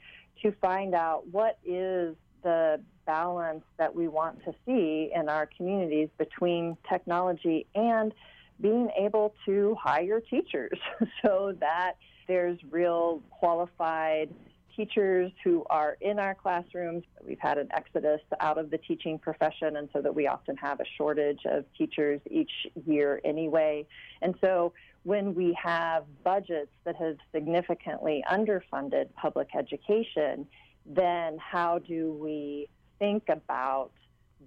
[0.42, 6.10] to find out what is the balance that we want to see in our communities
[6.18, 8.14] between technology and
[8.62, 10.78] being able to hire teachers
[11.22, 11.94] so that
[12.28, 14.30] there's real qualified
[14.78, 17.04] teachers who are in our classrooms.
[17.26, 20.80] We've had an exodus out of the teaching profession, and so that we often have
[20.80, 22.52] a shortage of teachers each
[22.86, 23.86] year anyway.
[24.22, 24.72] And so
[25.04, 30.48] when we have budgets that have significantly underfunded public education,
[30.86, 33.92] then how do we think about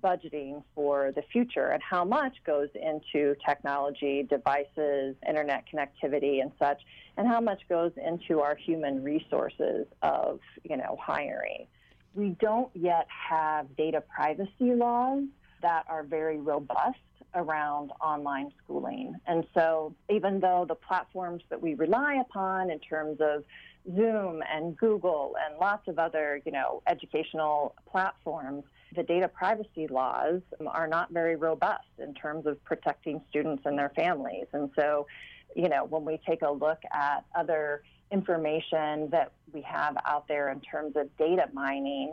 [0.03, 6.81] budgeting for the future and how much goes into technology, devices, internet connectivity and such,
[7.16, 11.66] and how much goes into our human resources of, you know, hiring.
[12.14, 15.24] We don't yet have data privacy laws
[15.62, 16.98] that are very robust
[17.35, 19.14] around online schooling.
[19.26, 23.44] And so even though the platforms that we rely upon in terms of
[23.94, 30.40] Zoom and Google and lots of other, you know, educational platforms, the data privacy laws
[30.66, 34.46] are not very robust in terms of protecting students and their families.
[34.53, 35.07] And so,
[35.55, 40.50] you know, when we take a look at other information that we have out there
[40.50, 42.11] in terms of data mining,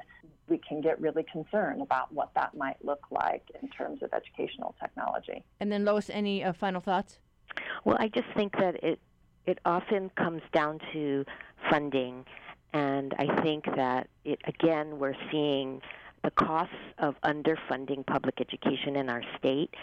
[0.47, 4.75] we can get really concerned about what that might look like in terms of educational
[4.79, 5.43] technology.
[5.59, 7.19] And then, Lois, any uh, final thoughts?
[7.83, 8.99] Well, I just think that it
[9.45, 11.25] it often comes down to
[11.69, 12.25] funding,
[12.73, 15.81] and I think that it again we're seeing
[16.27, 19.73] the costs of underfunding public education in our state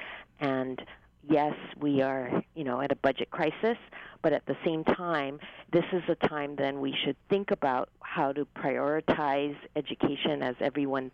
[0.40, 0.82] and
[1.26, 3.78] yes, we are, you know, at a budget crisis,
[4.20, 5.40] but at the same time,
[5.72, 11.10] this is a time then we should think about how to prioritize education as everyone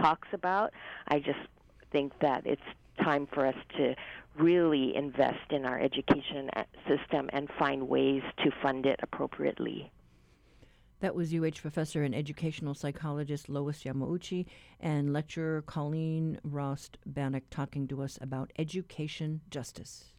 [0.00, 0.72] talks about.
[1.06, 1.44] I just
[1.90, 2.62] think that it's
[3.02, 3.94] time for us to
[4.38, 9.92] really invest in our education uh, system and find ways to fund it appropriately.
[11.02, 14.46] That was UH professor and educational psychologist Lois Yamauchi
[14.78, 20.11] and lecturer Colleen Rost-Banik talking to us about education justice.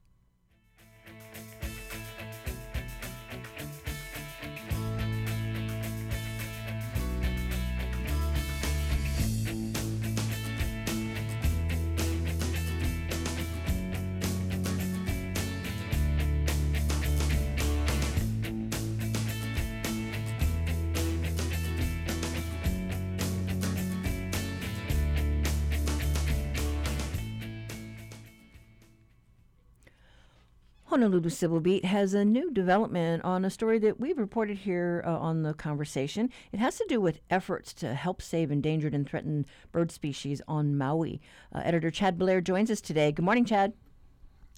[31.04, 35.10] Honolulu Civil Beat has a new development on a story that we've reported here uh,
[35.18, 36.30] on the conversation.
[36.54, 40.78] It has to do with efforts to help save endangered and threatened bird species on
[40.78, 41.20] Maui.
[41.54, 43.12] Uh, Editor Chad Blair joins us today.
[43.12, 43.74] Good morning, Chad.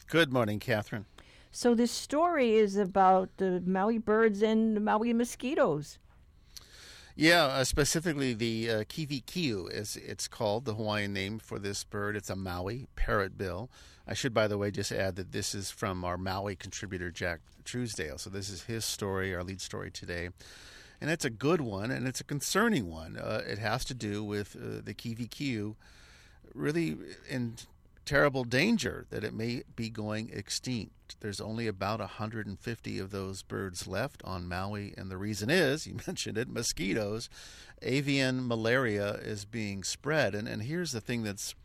[0.07, 1.07] Good morning, Catherine.
[1.51, 5.97] So, this story is about the Maui birds and the Maui mosquitoes.
[7.17, 12.17] Yeah, uh, specifically the uh, kiwikiu, is it's called, the Hawaiian name for this bird.
[12.17, 13.69] It's a Maui parrotbill.
[14.05, 17.39] I should, by the way, just add that this is from our Maui contributor, Jack
[17.63, 18.17] Truesdale.
[18.17, 20.27] So this is his story, our lead story today.
[20.99, 23.17] And it's a good one, and it's a concerning one.
[23.17, 25.75] Uh, it has to do with uh, the kiwikiu
[26.53, 26.97] really
[27.29, 27.55] in
[28.05, 31.17] terrible danger that it may be going extinct.
[31.19, 35.97] There's only about 150 of those birds left on Maui, and the reason is, you
[36.07, 37.29] mentioned it, mosquitoes.
[37.81, 40.33] Avian malaria is being spread.
[40.33, 41.55] And, and here's the thing that's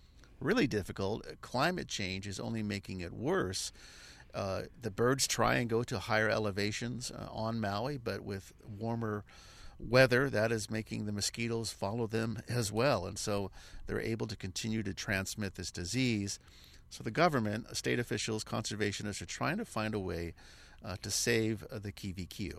[0.41, 3.73] really difficult climate change is only making it worse.
[4.35, 9.25] Uh, the birds try and go to higher elevations uh, on Maui, but with warmer
[9.89, 13.07] weather, that is making the mosquitoes follow them as well.
[13.07, 13.51] And so
[13.87, 16.39] they're able to continue to transmit this disease.
[16.91, 20.35] So the government, state officials, conservationists are trying to find a way
[20.85, 22.59] uh, to save uh, the kiwikiu.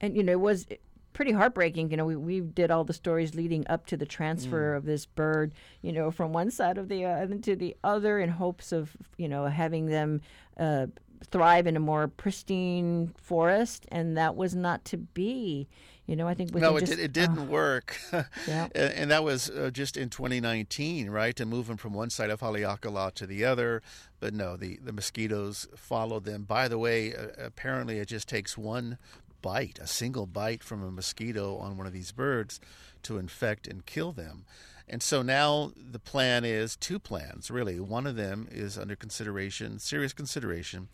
[0.00, 0.66] And, you know, it was
[1.12, 1.90] pretty heartbreaking.
[1.90, 4.76] You know, we, we did all the stories leading up to the transfer mm.
[4.76, 5.52] of this bird,
[5.82, 9.28] you know, from one side of the island to the other in hopes of, you
[9.28, 10.20] know, having them
[10.58, 10.86] uh,
[11.30, 13.86] thrive in a more pristine forest.
[13.92, 15.68] And that was not to be.
[16.06, 17.96] You know, I think no, it, just, did, it didn't uh, work.
[18.46, 18.68] yeah.
[18.74, 21.34] and that was uh, just in 2019, right?
[21.34, 23.82] To move them from one side of Haleakala to the other.
[24.20, 26.42] But no, the, the mosquitoes followed them.
[26.42, 28.98] By the way, uh, apparently it just takes one
[29.40, 32.60] bite, a single bite from a mosquito on one of these birds
[33.02, 34.44] to infect and kill them.
[34.88, 37.80] And so now the plan is two plans, really.
[37.80, 40.88] One of them is under consideration, serious consideration,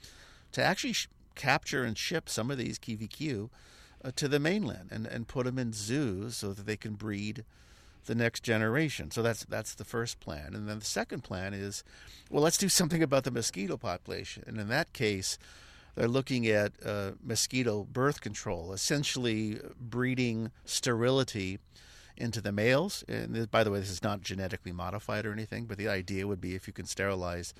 [0.52, 3.50] to actually sh- capture and ship some of these kiwikiu
[4.04, 7.44] uh, to the mainland and, and put them in zoos so that they can breed
[8.06, 9.10] the next generation.
[9.10, 10.54] So that's that's the first plan.
[10.54, 11.84] And then the second plan is,
[12.30, 14.42] well, let's do something about the mosquito population.
[14.46, 15.38] And in that case,
[15.94, 21.58] they're looking at uh, mosquito birth control, essentially breeding sterility
[22.16, 23.04] into the males.
[23.08, 26.40] And by the way, this is not genetically modified or anything, but the idea would
[26.40, 27.54] be if you can sterilize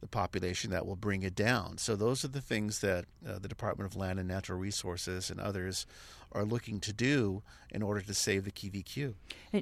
[0.00, 1.78] the population, that will bring it down.
[1.78, 5.40] So those are the things that uh, the Department of Land and Natural Resources and
[5.40, 5.86] others
[6.32, 9.14] are looking to do in order to save the kiwikiu.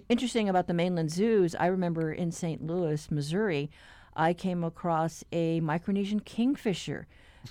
[0.09, 2.65] Interesting about the mainland zoos, I remember in St.
[2.65, 3.71] Louis, Missouri,
[4.15, 7.07] I came across a Micronesian kingfisher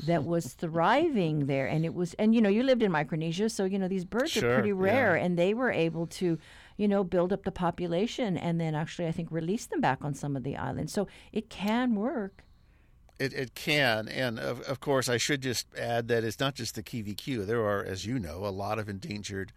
[0.06, 3.64] that was thriving there and it was and you know you lived in micronesia so
[3.64, 5.24] you know these birds Sure, are pretty rare yeah.
[5.24, 6.38] and they were able to
[6.76, 10.14] you know build up the population and then actually i think release them back on
[10.14, 12.44] some of the islands so it can work
[13.20, 16.76] It, it can, and of, of course, I should just add that it's not just
[16.76, 17.48] the kiwikiu.
[17.48, 19.52] There are, as you know, a lot of endangered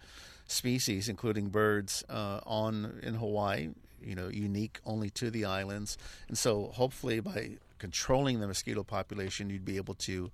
[0.47, 3.71] species, including birds, uh, on in Hawaii.
[4.03, 9.51] You know, unique only to the islands, and so hopefully by controlling the mosquito population,
[9.51, 10.31] you'd be able to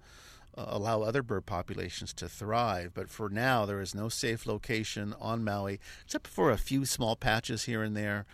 [0.57, 2.93] uh, allow other bird populations to thrive.
[2.95, 7.17] But for now, there is no safe location on Maui, except for a few small
[7.17, 8.25] patches here and there.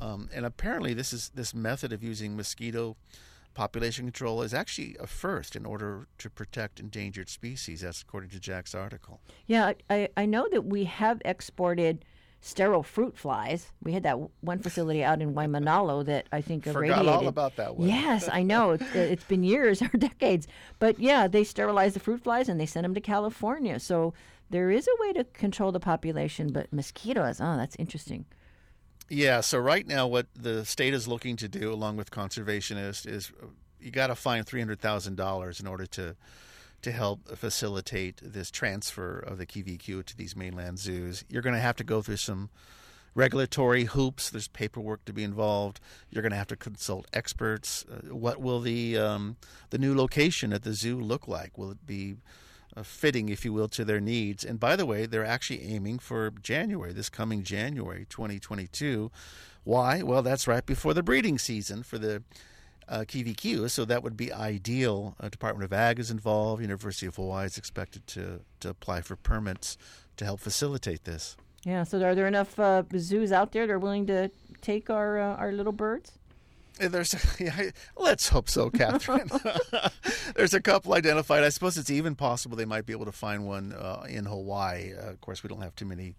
[0.00, 2.96] Um, and apparently, this is this method of using mosquito
[3.54, 7.80] population control is actually a first in order to protect endangered species.
[7.82, 9.20] That's according to Jack's article.
[9.46, 12.04] yeah i, I know that we have exported
[12.40, 16.76] sterile fruit flies we had that one facility out in waimanalo that i think Forgot
[16.78, 17.88] irradiated all about that one.
[17.88, 18.72] Yes, I know.
[18.72, 20.46] It's, it's been years or decades.
[20.78, 23.78] But yeah, they sterilize the fruit flies and they send them to California.
[23.80, 24.12] So
[24.50, 28.26] there is a way to control the population, but mosquitoes, oh, that's interesting.
[29.08, 33.30] Yeah, so right now, what the state is looking to do, along with conservationists, is
[33.42, 33.46] uh,
[33.78, 36.16] you got to find three hundred thousand dollars in order to
[36.82, 41.24] to help facilitate this transfer of the kiwikiu to these mainland zoos.
[41.28, 42.50] You're going to have to go through some
[43.14, 44.28] regulatory hoops.
[44.28, 45.80] There's paperwork to be involved.
[46.10, 47.84] You're going to have to consult experts.
[47.90, 49.36] Uh, what will the um,
[49.70, 51.56] the new location at the zoo look like?
[51.58, 52.16] Will it be
[52.82, 54.44] fitting, if you will, to their needs?
[54.44, 59.10] And by the way, they're actually aiming for January, this coming January 2022.
[59.64, 60.02] Why?
[60.02, 62.22] Well, that's right before the breeding season for the
[62.88, 65.16] uh, kiwikiu, so that would be ideal.
[65.18, 66.60] Uh, Department of Ag is involved.
[66.60, 69.78] University of Hawaii is expected to, to apply for permits
[70.16, 71.36] to help facilitate this.
[71.64, 75.18] Yeah, so are there enough uh, zoos out there that are willing to take our
[75.18, 76.18] uh, our little birds?
[76.78, 79.30] There's, yeah, let's hope so, Catherine.
[80.36, 81.44] There's a couple identified.
[81.44, 84.92] I suppose it's even possible they might be able to find one uh, in Hawaii.
[84.92, 86.16] Uh, of course, we don't have too many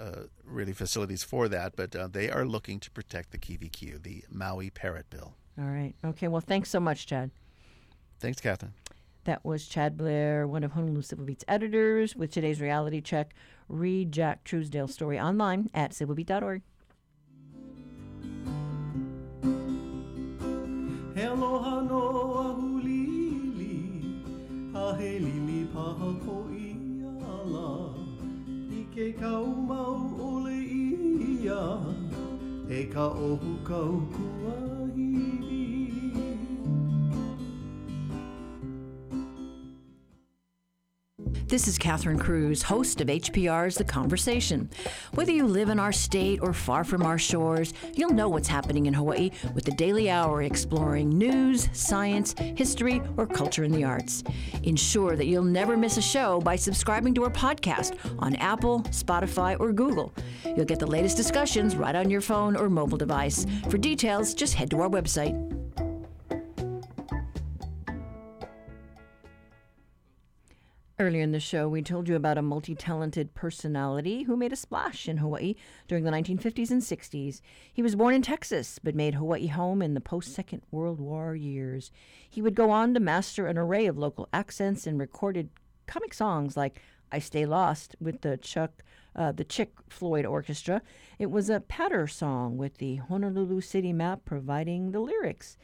[0.00, 4.24] uh, really facilities for that, but uh, they are looking to protect the kiwikiu, the
[4.30, 5.34] Maui parrot bill.
[5.58, 5.94] All right.
[6.04, 6.28] Okay.
[6.28, 7.30] Well, thanks so much, Chad.
[8.18, 8.74] Thanks, Catherine.
[9.24, 13.34] That was Chad Blair, one of Honolulu Civil Beat's editors, with today's reality check.
[13.68, 16.62] Read Jack Truesdale's story online at civilbeat.org.
[21.54, 22.02] Aloha no
[22.42, 23.74] ahulili,
[24.72, 26.50] hahe lili paha ko
[27.34, 27.94] ala.
[28.80, 30.58] Ike kau mau ole
[31.30, 31.62] ia,
[32.66, 34.73] e ka ohu kau kuahili.
[41.54, 44.68] This is Catherine Cruz, host of HPR's The Conversation.
[45.12, 48.86] Whether you live in our state or far from our shores, you'll know what's happening
[48.86, 54.24] in Hawaii with the Daily Hour exploring news, science, history, or culture and the arts.
[54.64, 59.56] Ensure that you'll never miss a show by subscribing to our podcast on Apple, Spotify,
[59.60, 60.12] or Google.
[60.44, 63.46] You'll get the latest discussions right on your phone or mobile device.
[63.70, 65.63] For details, just head to our website.
[70.96, 74.56] Earlier in the show, we told you about a multi talented personality who made a
[74.56, 75.56] splash in Hawaii
[75.88, 77.40] during the 1950s and 60s.
[77.72, 81.34] He was born in Texas, but made Hawaii home in the post Second World War
[81.34, 81.90] years.
[82.30, 85.50] He would go on to master an array of local accents and recorded
[85.88, 86.80] comic songs like
[87.10, 88.84] I Stay Lost with the Chuck.
[89.16, 90.82] Uh, the Chick Floyd Orchestra.
[91.20, 95.56] It was a patter song with the Honolulu city map providing the lyrics.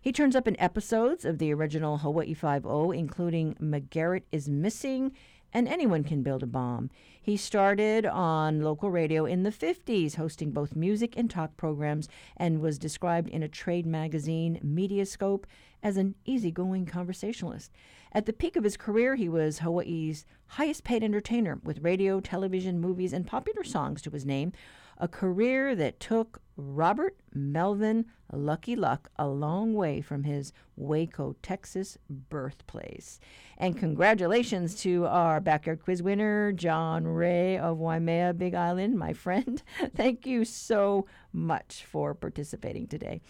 [0.00, 5.12] He turns up in episodes of the original Hawaii Five-O, including McGarrett is Missing
[5.52, 6.90] and Anyone Can Build a Bomb.
[7.20, 12.60] He started on local radio in the 50s, hosting both music and talk programs, and
[12.60, 15.44] was described in a trade magazine, Mediascope,
[15.82, 17.72] as an easygoing conversationalist.
[18.12, 22.78] At the peak of his career, he was Hawaii's highest paid entertainer, with radio, television,
[22.78, 24.52] movies, and popular songs to his name
[24.98, 31.96] a career that took Robert Melvin Lucky Luck a long way from his Waco, Texas
[32.10, 33.20] birthplace.
[33.56, 39.62] And congratulations to our backyard quiz winner, John Ray of Waimea, Big Island, my friend.
[39.94, 43.20] Thank you so much for participating today.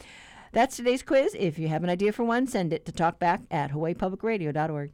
[0.52, 1.36] That's today's quiz.
[1.38, 4.92] If you have an idea for one, send it to talkback at hawaiipublicradio.org.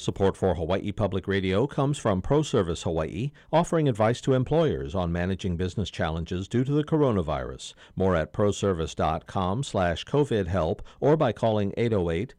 [0.00, 5.56] Support for Hawaii Public Radio comes from ProService Hawaii, offering advice to employers on managing
[5.56, 7.74] business challenges due to the coronavirus.
[7.96, 12.34] More at proservice.com slash COVID help or by calling 808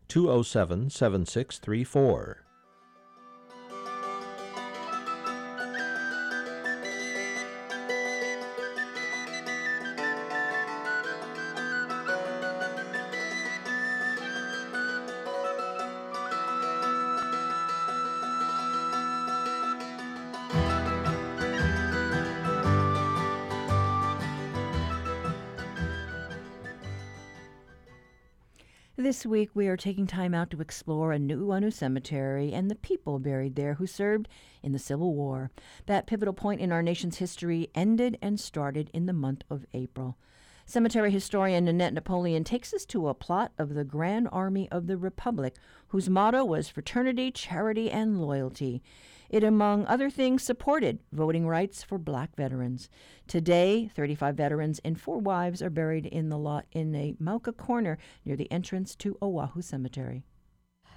[29.19, 32.75] This week, we are taking time out to explore a new Nu'uanu cemetery and the
[32.75, 34.29] people buried there who served
[34.63, 35.51] in the Civil War.
[35.87, 40.17] That pivotal point in our nation's history ended and started in the month of April.
[40.65, 44.95] Cemetery historian Nanette Napoleon takes us to a plot of the Grand Army of the
[44.95, 45.55] Republic,
[45.89, 48.81] whose motto was fraternity, charity, and loyalty.
[49.29, 52.89] It, among other things, supported voting rights for black veterans.
[53.27, 57.99] Today, 35 veterans and four wives are buried in the lot in a Mauka corner
[58.25, 60.23] near the entrance to Oahu Cemetery.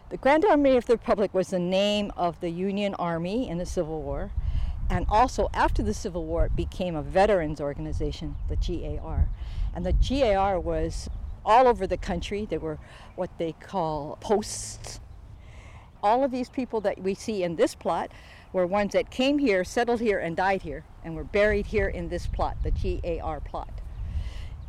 [0.09, 3.67] The Grand Army of the Republic was the name of the Union Army in the
[3.67, 4.33] Civil War.
[4.89, 9.29] And also, after the Civil War, it became a veterans organization, the GAR.
[9.75, 11.09] And the GAR was
[11.45, 12.47] all over the country.
[12.47, 12.79] There were
[13.15, 15.01] what they call posts
[16.03, 18.11] all of these people that we see in this plot
[18.53, 22.09] were ones that came here, settled here, and died here, and were buried here in
[22.09, 23.81] this plot, the GAR plot.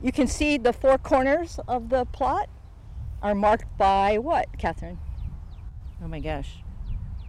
[0.02, 2.50] You can see the four corners of the plot
[3.22, 5.00] are marked by what, Catherine?
[6.04, 6.60] Oh my gosh.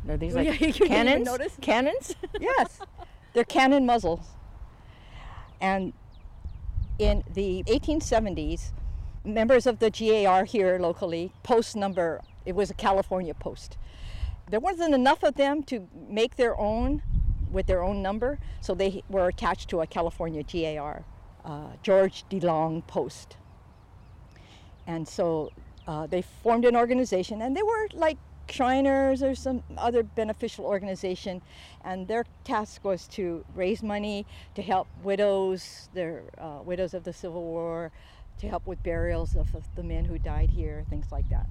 [0.09, 1.29] Are these like cannons?
[1.61, 2.17] Cannons?
[2.41, 2.81] yes,
[3.33, 4.27] they're cannon muzzles.
[5.61, 5.93] And
[6.99, 8.73] in the 1870s,
[9.25, 13.79] members of the GAR here locally, post number, it was a California post.
[14.51, 17.03] There wasn't enough of them to make their own
[17.51, 21.05] with their own number, so they were attached to a California GAR,
[21.45, 23.37] uh, George DeLong Post.
[24.87, 25.51] And so
[25.87, 28.19] uh, they formed an organization, and they were like
[28.51, 31.41] Shriners or some other beneficial organization,
[31.85, 37.13] and their task was to raise money to help widows, their uh, widows of the
[37.13, 37.93] Civil War,
[38.41, 41.47] to help with burials of, of the men who died here, things like that.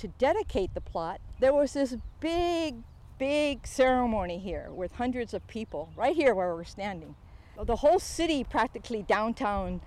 [0.00, 2.76] To dedicate the plot, there was this big,
[3.18, 7.16] big ceremony here with hundreds of people, right here where we're standing.
[7.62, 9.82] The whole city, practically downtown,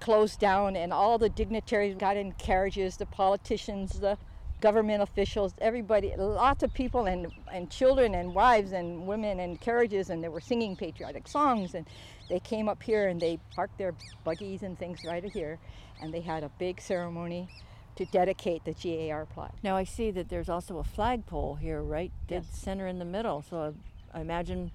[0.00, 4.16] closed down, and all the dignitaries got in carriages, the politicians, the
[4.62, 10.08] government officials, everybody, lots of people, and, and children, and wives, and women, and carriages,
[10.08, 11.74] and they were singing patriotic songs.
[11.74, 11.86] And
[12.30, 13.92] they came up here and they parked their
[14.24, 15.58] buggies and things right here,
[16.00, 17.50] and they had a big ceremony
[17.96, 19.54] to dedicate the GAR plot.
[19.62, 22.58] Now I see that there's also a flagpole here, right dead Yes.
[22.58, 23.42] center in the middle.
[23.48, 23.74] So
[24.14, 24.70] I, I imagine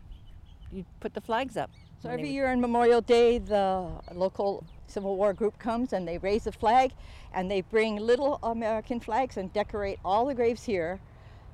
[0.71, 1.71] you put the flags up.
[2.01, 6.45] So every year on Memorial Day, the local Civil War group comes and they raise
[6.45, 6.91] a flag
[7.33, 10.99] and they bring little American flags and decorate all the graves here,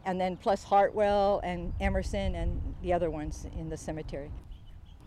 [0.05, 4.29] and then plus Hartwell and Emerson and the other ones in the cemetery.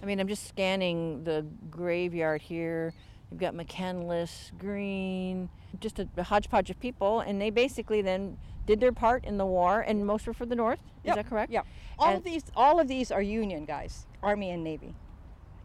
[0.03, 2.95] I mean, I'm just scanning the graveyard here.
[3.31, 5.49] You've got McCandless, Green,
[5.81, 9.47] just a, a hodgepodge of people, and they basically then did their part in the
[9.47, 10.79] war, and most were for the North.
[11.03, 11.53] Is Yep, that correct?
[11.53, 11.63] Yeah.
[11.99, 14.95] All And- of these, all of these are Union guys, Army and Navy.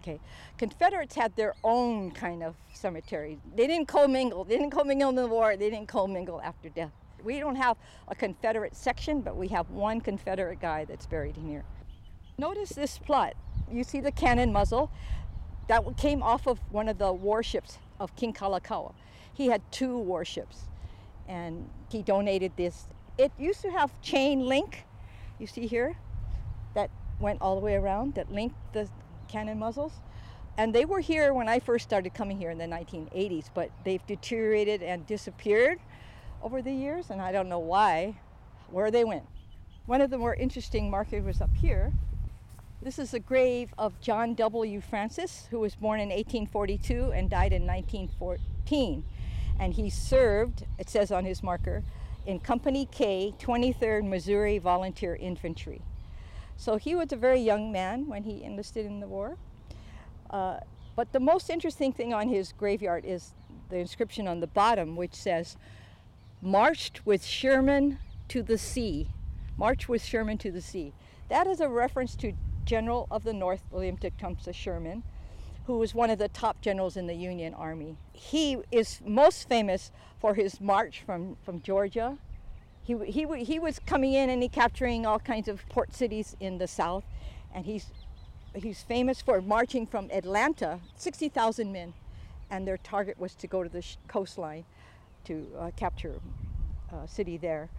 [0.01, 0.19] Okay.
[0.57, 3.37] Confederates had their own kind of cemetery.
[3.55, 4.43] They didn't commingle.
[4.43, 5.55] They didn't commingle in the war.
[5.55, 6.91] They didn't commingle after death.
[7.23, 11.47] We don't have a Confederate section, but we have one Confederate guy that's buried in
[11.47, 11.63] here.
[12.39, 13.35] Notice this plot.
[13.71, 14.89] You see the cannon muzzle
[15.67, 18.93] that came off of one of the warships of King Kalakaua.
[19.33, 20.67] He had two warships,
[21.27, 22.87] and he donated this.
[23.17, 24.85] It used to have chain link,
[25.39, 25.95] you see here,
[26.73, 26.89] that
[27.19, 28.89] went all the way around, that linked the
[29.27, 29.93] cannon muzzles.
[30.57, 34.05] And they were here when I first started coming here in the 1980s, but they've
[34.05, 35.79] deteriorated and disappeared
[36.43, 38.19] over the years, and I don't know why,
[38.69, 39.23] where they went.
[39.85, 41.93] One of the more interesting markers was up here.
[42.83, 44.81] This is the grave of John W.
[44.81, 49.03] Francis, who was born in 1842 and died in 1914.
[49.59, 51.83] And he served, it says on his marker,
[52.25, 55.83] in Company K, 23rd Missouri Volunteer Infantry.
[56.57, 59.37] So he was a very young man when he enlisted in the war.
[60.31, 60.61] Uh,
[60.95, 63.33] but the most interesting thing on his graveyard is
[63.69, 65.55] the inscription on the bottom, which says,
[66.41, 69.09] Marched with Sherman to the sea.
[69.55, 70.93] March with Sherman to the sea.
[71.29, 72.33] That is a reference to
[72.65, 75.03] General of the North, William Tecumseh Sherman,
[75.65, 77.97] who was one of the top generals in the Union Army.
[78.13, 82.17] He is most famous for his march from, from Georgia
[82.83, 86.57] He, he, he was coming in and he capturing all kinds of port cities in
[86.57, 87.03] the south,
[87.53, 87.87] and he's
[88.55, 91.93] he's famous for marching from Atlanta, 60,000 men,
[92.49, 94.65] and their target was to go to the coastline
[95.25, 96.19] to uh, capture
[96.91, 97.69] a city there.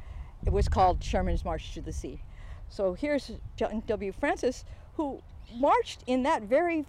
[0.46, 2.20] It was called Sherman's March to the Sea.
[2.72, 4.12] So here's John W.
[4.12, 4.64] Francis,
[4.94, 5.20] who
[5.54, 6.86] marched in that very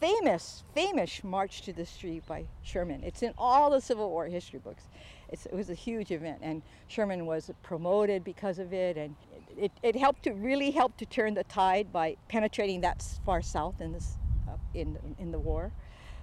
[0.00, 3.02] famous, famous March to the Street by Sherman.
[3.04, 4.84] It's in all the Civil War history books.
[5.28, 9.16] It's, it was a huge event, and Sherman was promoted because of it, and
[9.54, 13.82] it, it helped to really help to turn the tide by penetrating that far south
[13.82, 14.16] in this
[14.48, 15.72] uh, in in the war.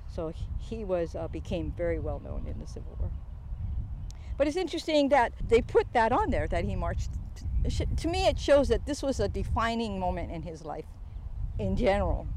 [0.07, 3.11] So he was uh, became very well known in the Civil War.
[4.37, 7.09] But it's interesting that they put that on there that he marched.
[7.97, 10.85] To me, it shows that this was a defining moment in his life,
[11.57, 12.27] in general,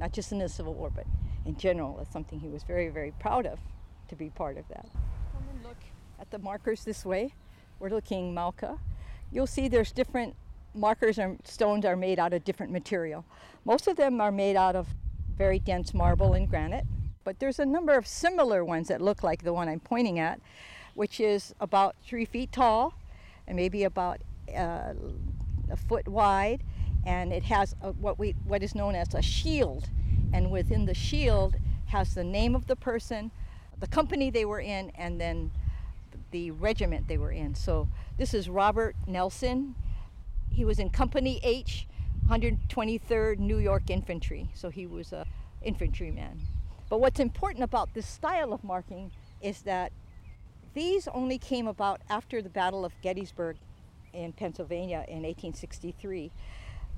[0.00, 1.06] not just in the Civil War, but
[1.44, 1.98] in general.
[2.00, 3.60] It's something he was very, very proud of
[4.08, 4.88] to be part of that.
[5.32, 5.76] Come and look
[6.20, 7.34] at the markers this way.
[7.78, 8.78] We're looking Mauka.
[9.30, 10.34] You'll see there's different
[10.74, 13.24] markers and stones are made out of different material.
[13.64, 14.88] Most of them are made out of
[15.36, 16.86] very dense marble and granite,
[17.24, 20.40] but there's a number of similar ones that look like the one I'm pointing at,
[20.94, 22.94] which is about three feet tall
[23.46, 24.20] and maybe about
[24.56, 24.94] uh,
[25.70, 26.62] a foot wide,
[27.04, 29.88] and it has a, what we what is known as a shield,
[30.32, 33.30] and within the shield has the name of the person,
[33.80, 35.50] the company they were in, and then
[36.30, 37.54] the regiment they were in.
[37.54, 39.74] So this is Robert Nelson.
[40.50, 41.86] He was in Company H,
[42.28, 44.50] 123rd New York Infantry.
[44.54, 45.26] So he was a
[45.62, 46.40] infantryman.
[46.88, 49.92] But what's important about this style of marking is that
[50.74, 53.56] these only came about after the Battle of Gettysburg
[54.12, 56.30] in Pennsylvania in 1863.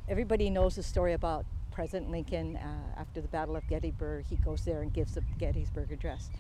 [0.09, 4.27] Everybody knows the story about President Lincoln uh, after the Battle of Gettysburg.
[4.29, 6.31] He goes there and gives the Gettysburg Address.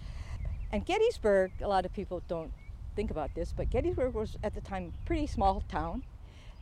[0.71, 2.53] And Gettysburg, a lot of people don't
[2.95, 6.05] think about this, but Gettysburg was at the time a pretty small town.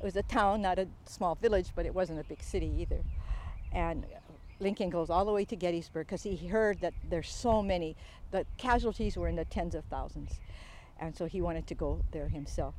[0.01, 3.03] It was a town, not a small village, but it wasn't a big city either.
[3.73, 4.05] And
[4.63, 7.97] Lincoln goes all the way to Gettysburg because he heard that there's so many.
[8.31, 10.41] The casualties were in the tens of thousands.
[10.99, 12.75] And so he wanted to go there himself.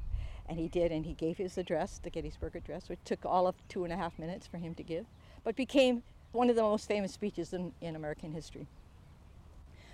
[0.48, 3.56] And he did, and he gave his address, the Gettysburg Address, which took all of
[3.68, 5.06] two and a half minutes for him to give,
[5.44, 8.68] but became one of the most famous speeches in, in American history.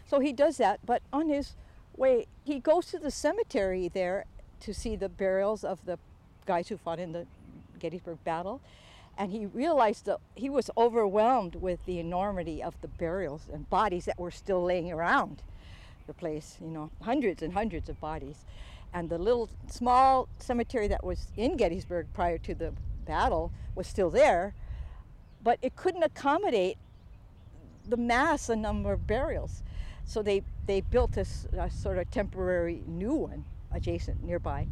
[0.07, 1.53] So he does that, but on his
[1.95, 4.25] way, he goes to the cemetery there
[4.61, 5.99] to see the burials of the
[6.45, 7.27] guys who fought in the
[7.77, 8.59] Gettysburg battle.
[9.19, 14.05] And he realized that he was overwhelmed with the enormity of the burials and bodies
[14.05, 15.43] that were still laying around
[16.07, 18.45] the place, you know, hundreds and hundreds of bodies.
[18.93, 22.73] And the little small cemetery that was in Gettysburg prior to the
[23.05, 24.53] battle was still there,
[25.43, 26.77] but it couldn't accommodate
[27.85, 29.63] the mass and number of burials.
[30.05, 31.25] So they, they built a,
[31.57, 33.43] a sort of temporary new one
[33.73, 34.67] adjacent nearby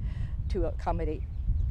[0.50, 1.24] to accommodate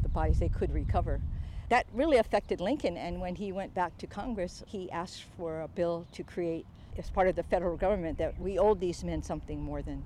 [0.02, 1.22] the bodies they could recover.
[1.68, 5.68] That really affected Lincoln, and when he went back to Congress, he asked for a
[5.68, 6.64] bill to create,
[6.96, 10.04] as part of the federal government, that we owed these men something more than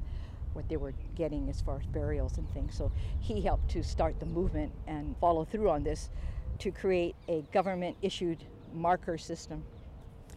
[0.55, 2.75] what they were getting as far as burials and things.
[2.75, 2.91] So
[3.21, 6.09] he helped to start the movement and follow through on this
[6.61, 8.43] to create a government issued
[8.73, 9.63] marker system,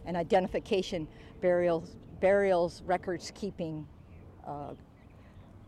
[0.04, 1.08] an identification
[1.40, 3.86] burials burials records keeping
[4.46, 4.72] uh,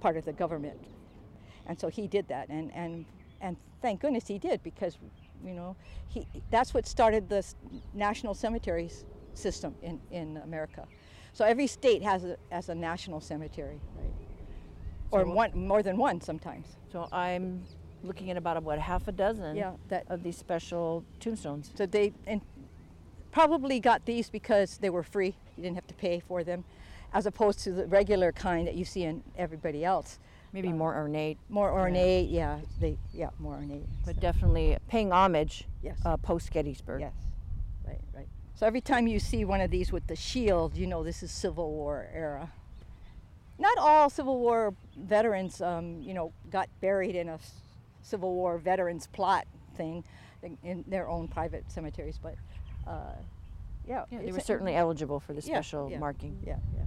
[0.01, 0.79] part of the government.
[1.67, 3.05] And so he did that, and, and,
[3.41, 4.97] and thank goodness he did because,
[5.45, 5.77] you know,
[6.09, 7.45] he, that's what started the
[7.95, 10.87] national cemeteries system in, in America.
[11.33, 14.13] So every state has a, has a national cemetery, right?
[15.11, 16.67] Or So- one, more than one sometimes.
[16.91, 17.63] So I'm
[18.03, 21.71] looking at about what half a dozen Yeah, that of these special tombstones.
[21.75, 22.41] So they and
[23.33, 25.37] probably got these because they were free.
[25.57, 26.65] You didn't have to pay for them,
[27.13, 30.19] as opposed to the regular kind that you see in everybody else.
[30.57, 32.61] Maybe more ornate, More ornate, yeah.
[32.81, 33.85] They yeah more ornate.
[34.07, 37.03] but so, definitely paying homage yes, uh, post Gettysburg.
[37.03, 37.13] yes,
[37.87, 38.27] right, right.
[38.55, 41.31] So every time you see one of these with the shield, you know this is
[41.31, 42.51] Civil War era.
[43.59, 47.39] Not all Civil War veterans, um, you know, got buried in a
[48.03, 49.47] Civil War veterans plot
[49.77, 50.05] thing
[50.65, 52.35] in- their own private cemeteries, but
[52.87, 53.13] uh,
[53.87, 55.99] yeah, Yeah, they were certainly eligible for the special yeah.
[55.99, 56.39] marking.
[56.47, 56.85] Yeah, yeah, yeah.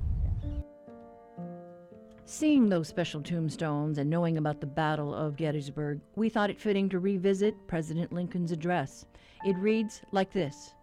[2.32, 6.88] Seeing those special tombstones and knowing about the Battle of Gettysburg, we thought it fitting
[6.90, 9.08] to revisit President Lincoln's address.
[9.44, 10.76] It reads like this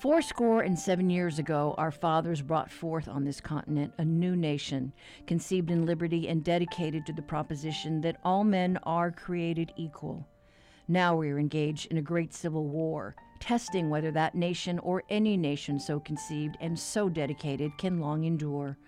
[0.00, 4.94] Fourscore and seven years ago, our fathers brought forth on this continent a new nation,
[5.26, 10.26] conceived in liberty and dedicated to the proposition that all men are created equal.
[10.88, 15.36] Now we are engaged in a great civil war, testing whether that nation or any
[15.36, 18.78] nation so conceived and so dedicated can long endure.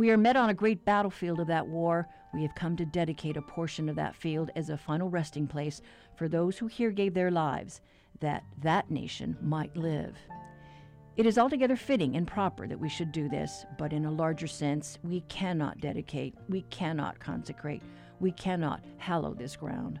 [0.00, 2.08] We are met on a great battlefield of that war.
[2.32, 5.82] We have come to dedicate a portion of that field as a final resting place
[6.16, 7.82] for those who here gave their lives,
[8.20, 10.16] that that nation might live.
[11.18, 14.46] It is altogether fitting and proper that we should do this, but in a larger
[14.46, 17.82] sense, we cannot dedicate, we cannot consecrate,
[18.20, 20.00] we cannot hallow this ground.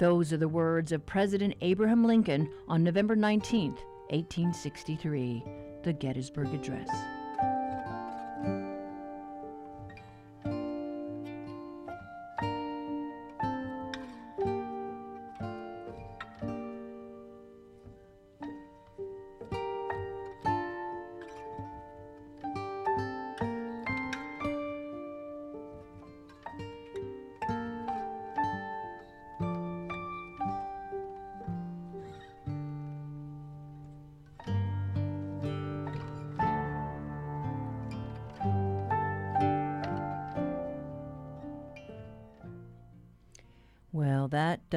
[0.00, 3.72] Those are the words of President Abraham Lincoln on November 19,
[4.08, 5.44] 1863,
[5.82, 6.88] the Gettysburg Address.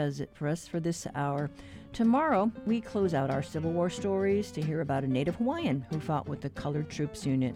[0.04, 1.50] Does it for us for this hour.
[1.94, 5.98] Tomorrow, we close out our Civil War stories to hear about a Native Hawaiian who
[5.98, 7.56] fought with the Colored Troops Unit.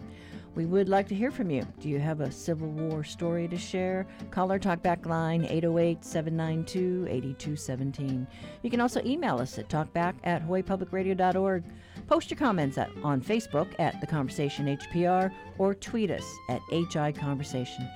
[0.54, 1.66] We would like to hear from you.
[1.78, 4.06] Do you have a Civil War story to share?
[4.30, 8.26] Call our talkback line 808 792 8217.
[8.62, 11.64] You can also email us at talkback at hawaiipublicradio.org.
[12.06, 17.12] Post your comments at, on Facebook at The Conversation HPR or tweet us at HI
[17.12, 17.86] Conversation.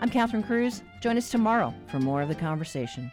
[0.00, 0.82] I'm Catherine Cruz.
[1.00, 3.12] Join us tomorrow for more of the conversation.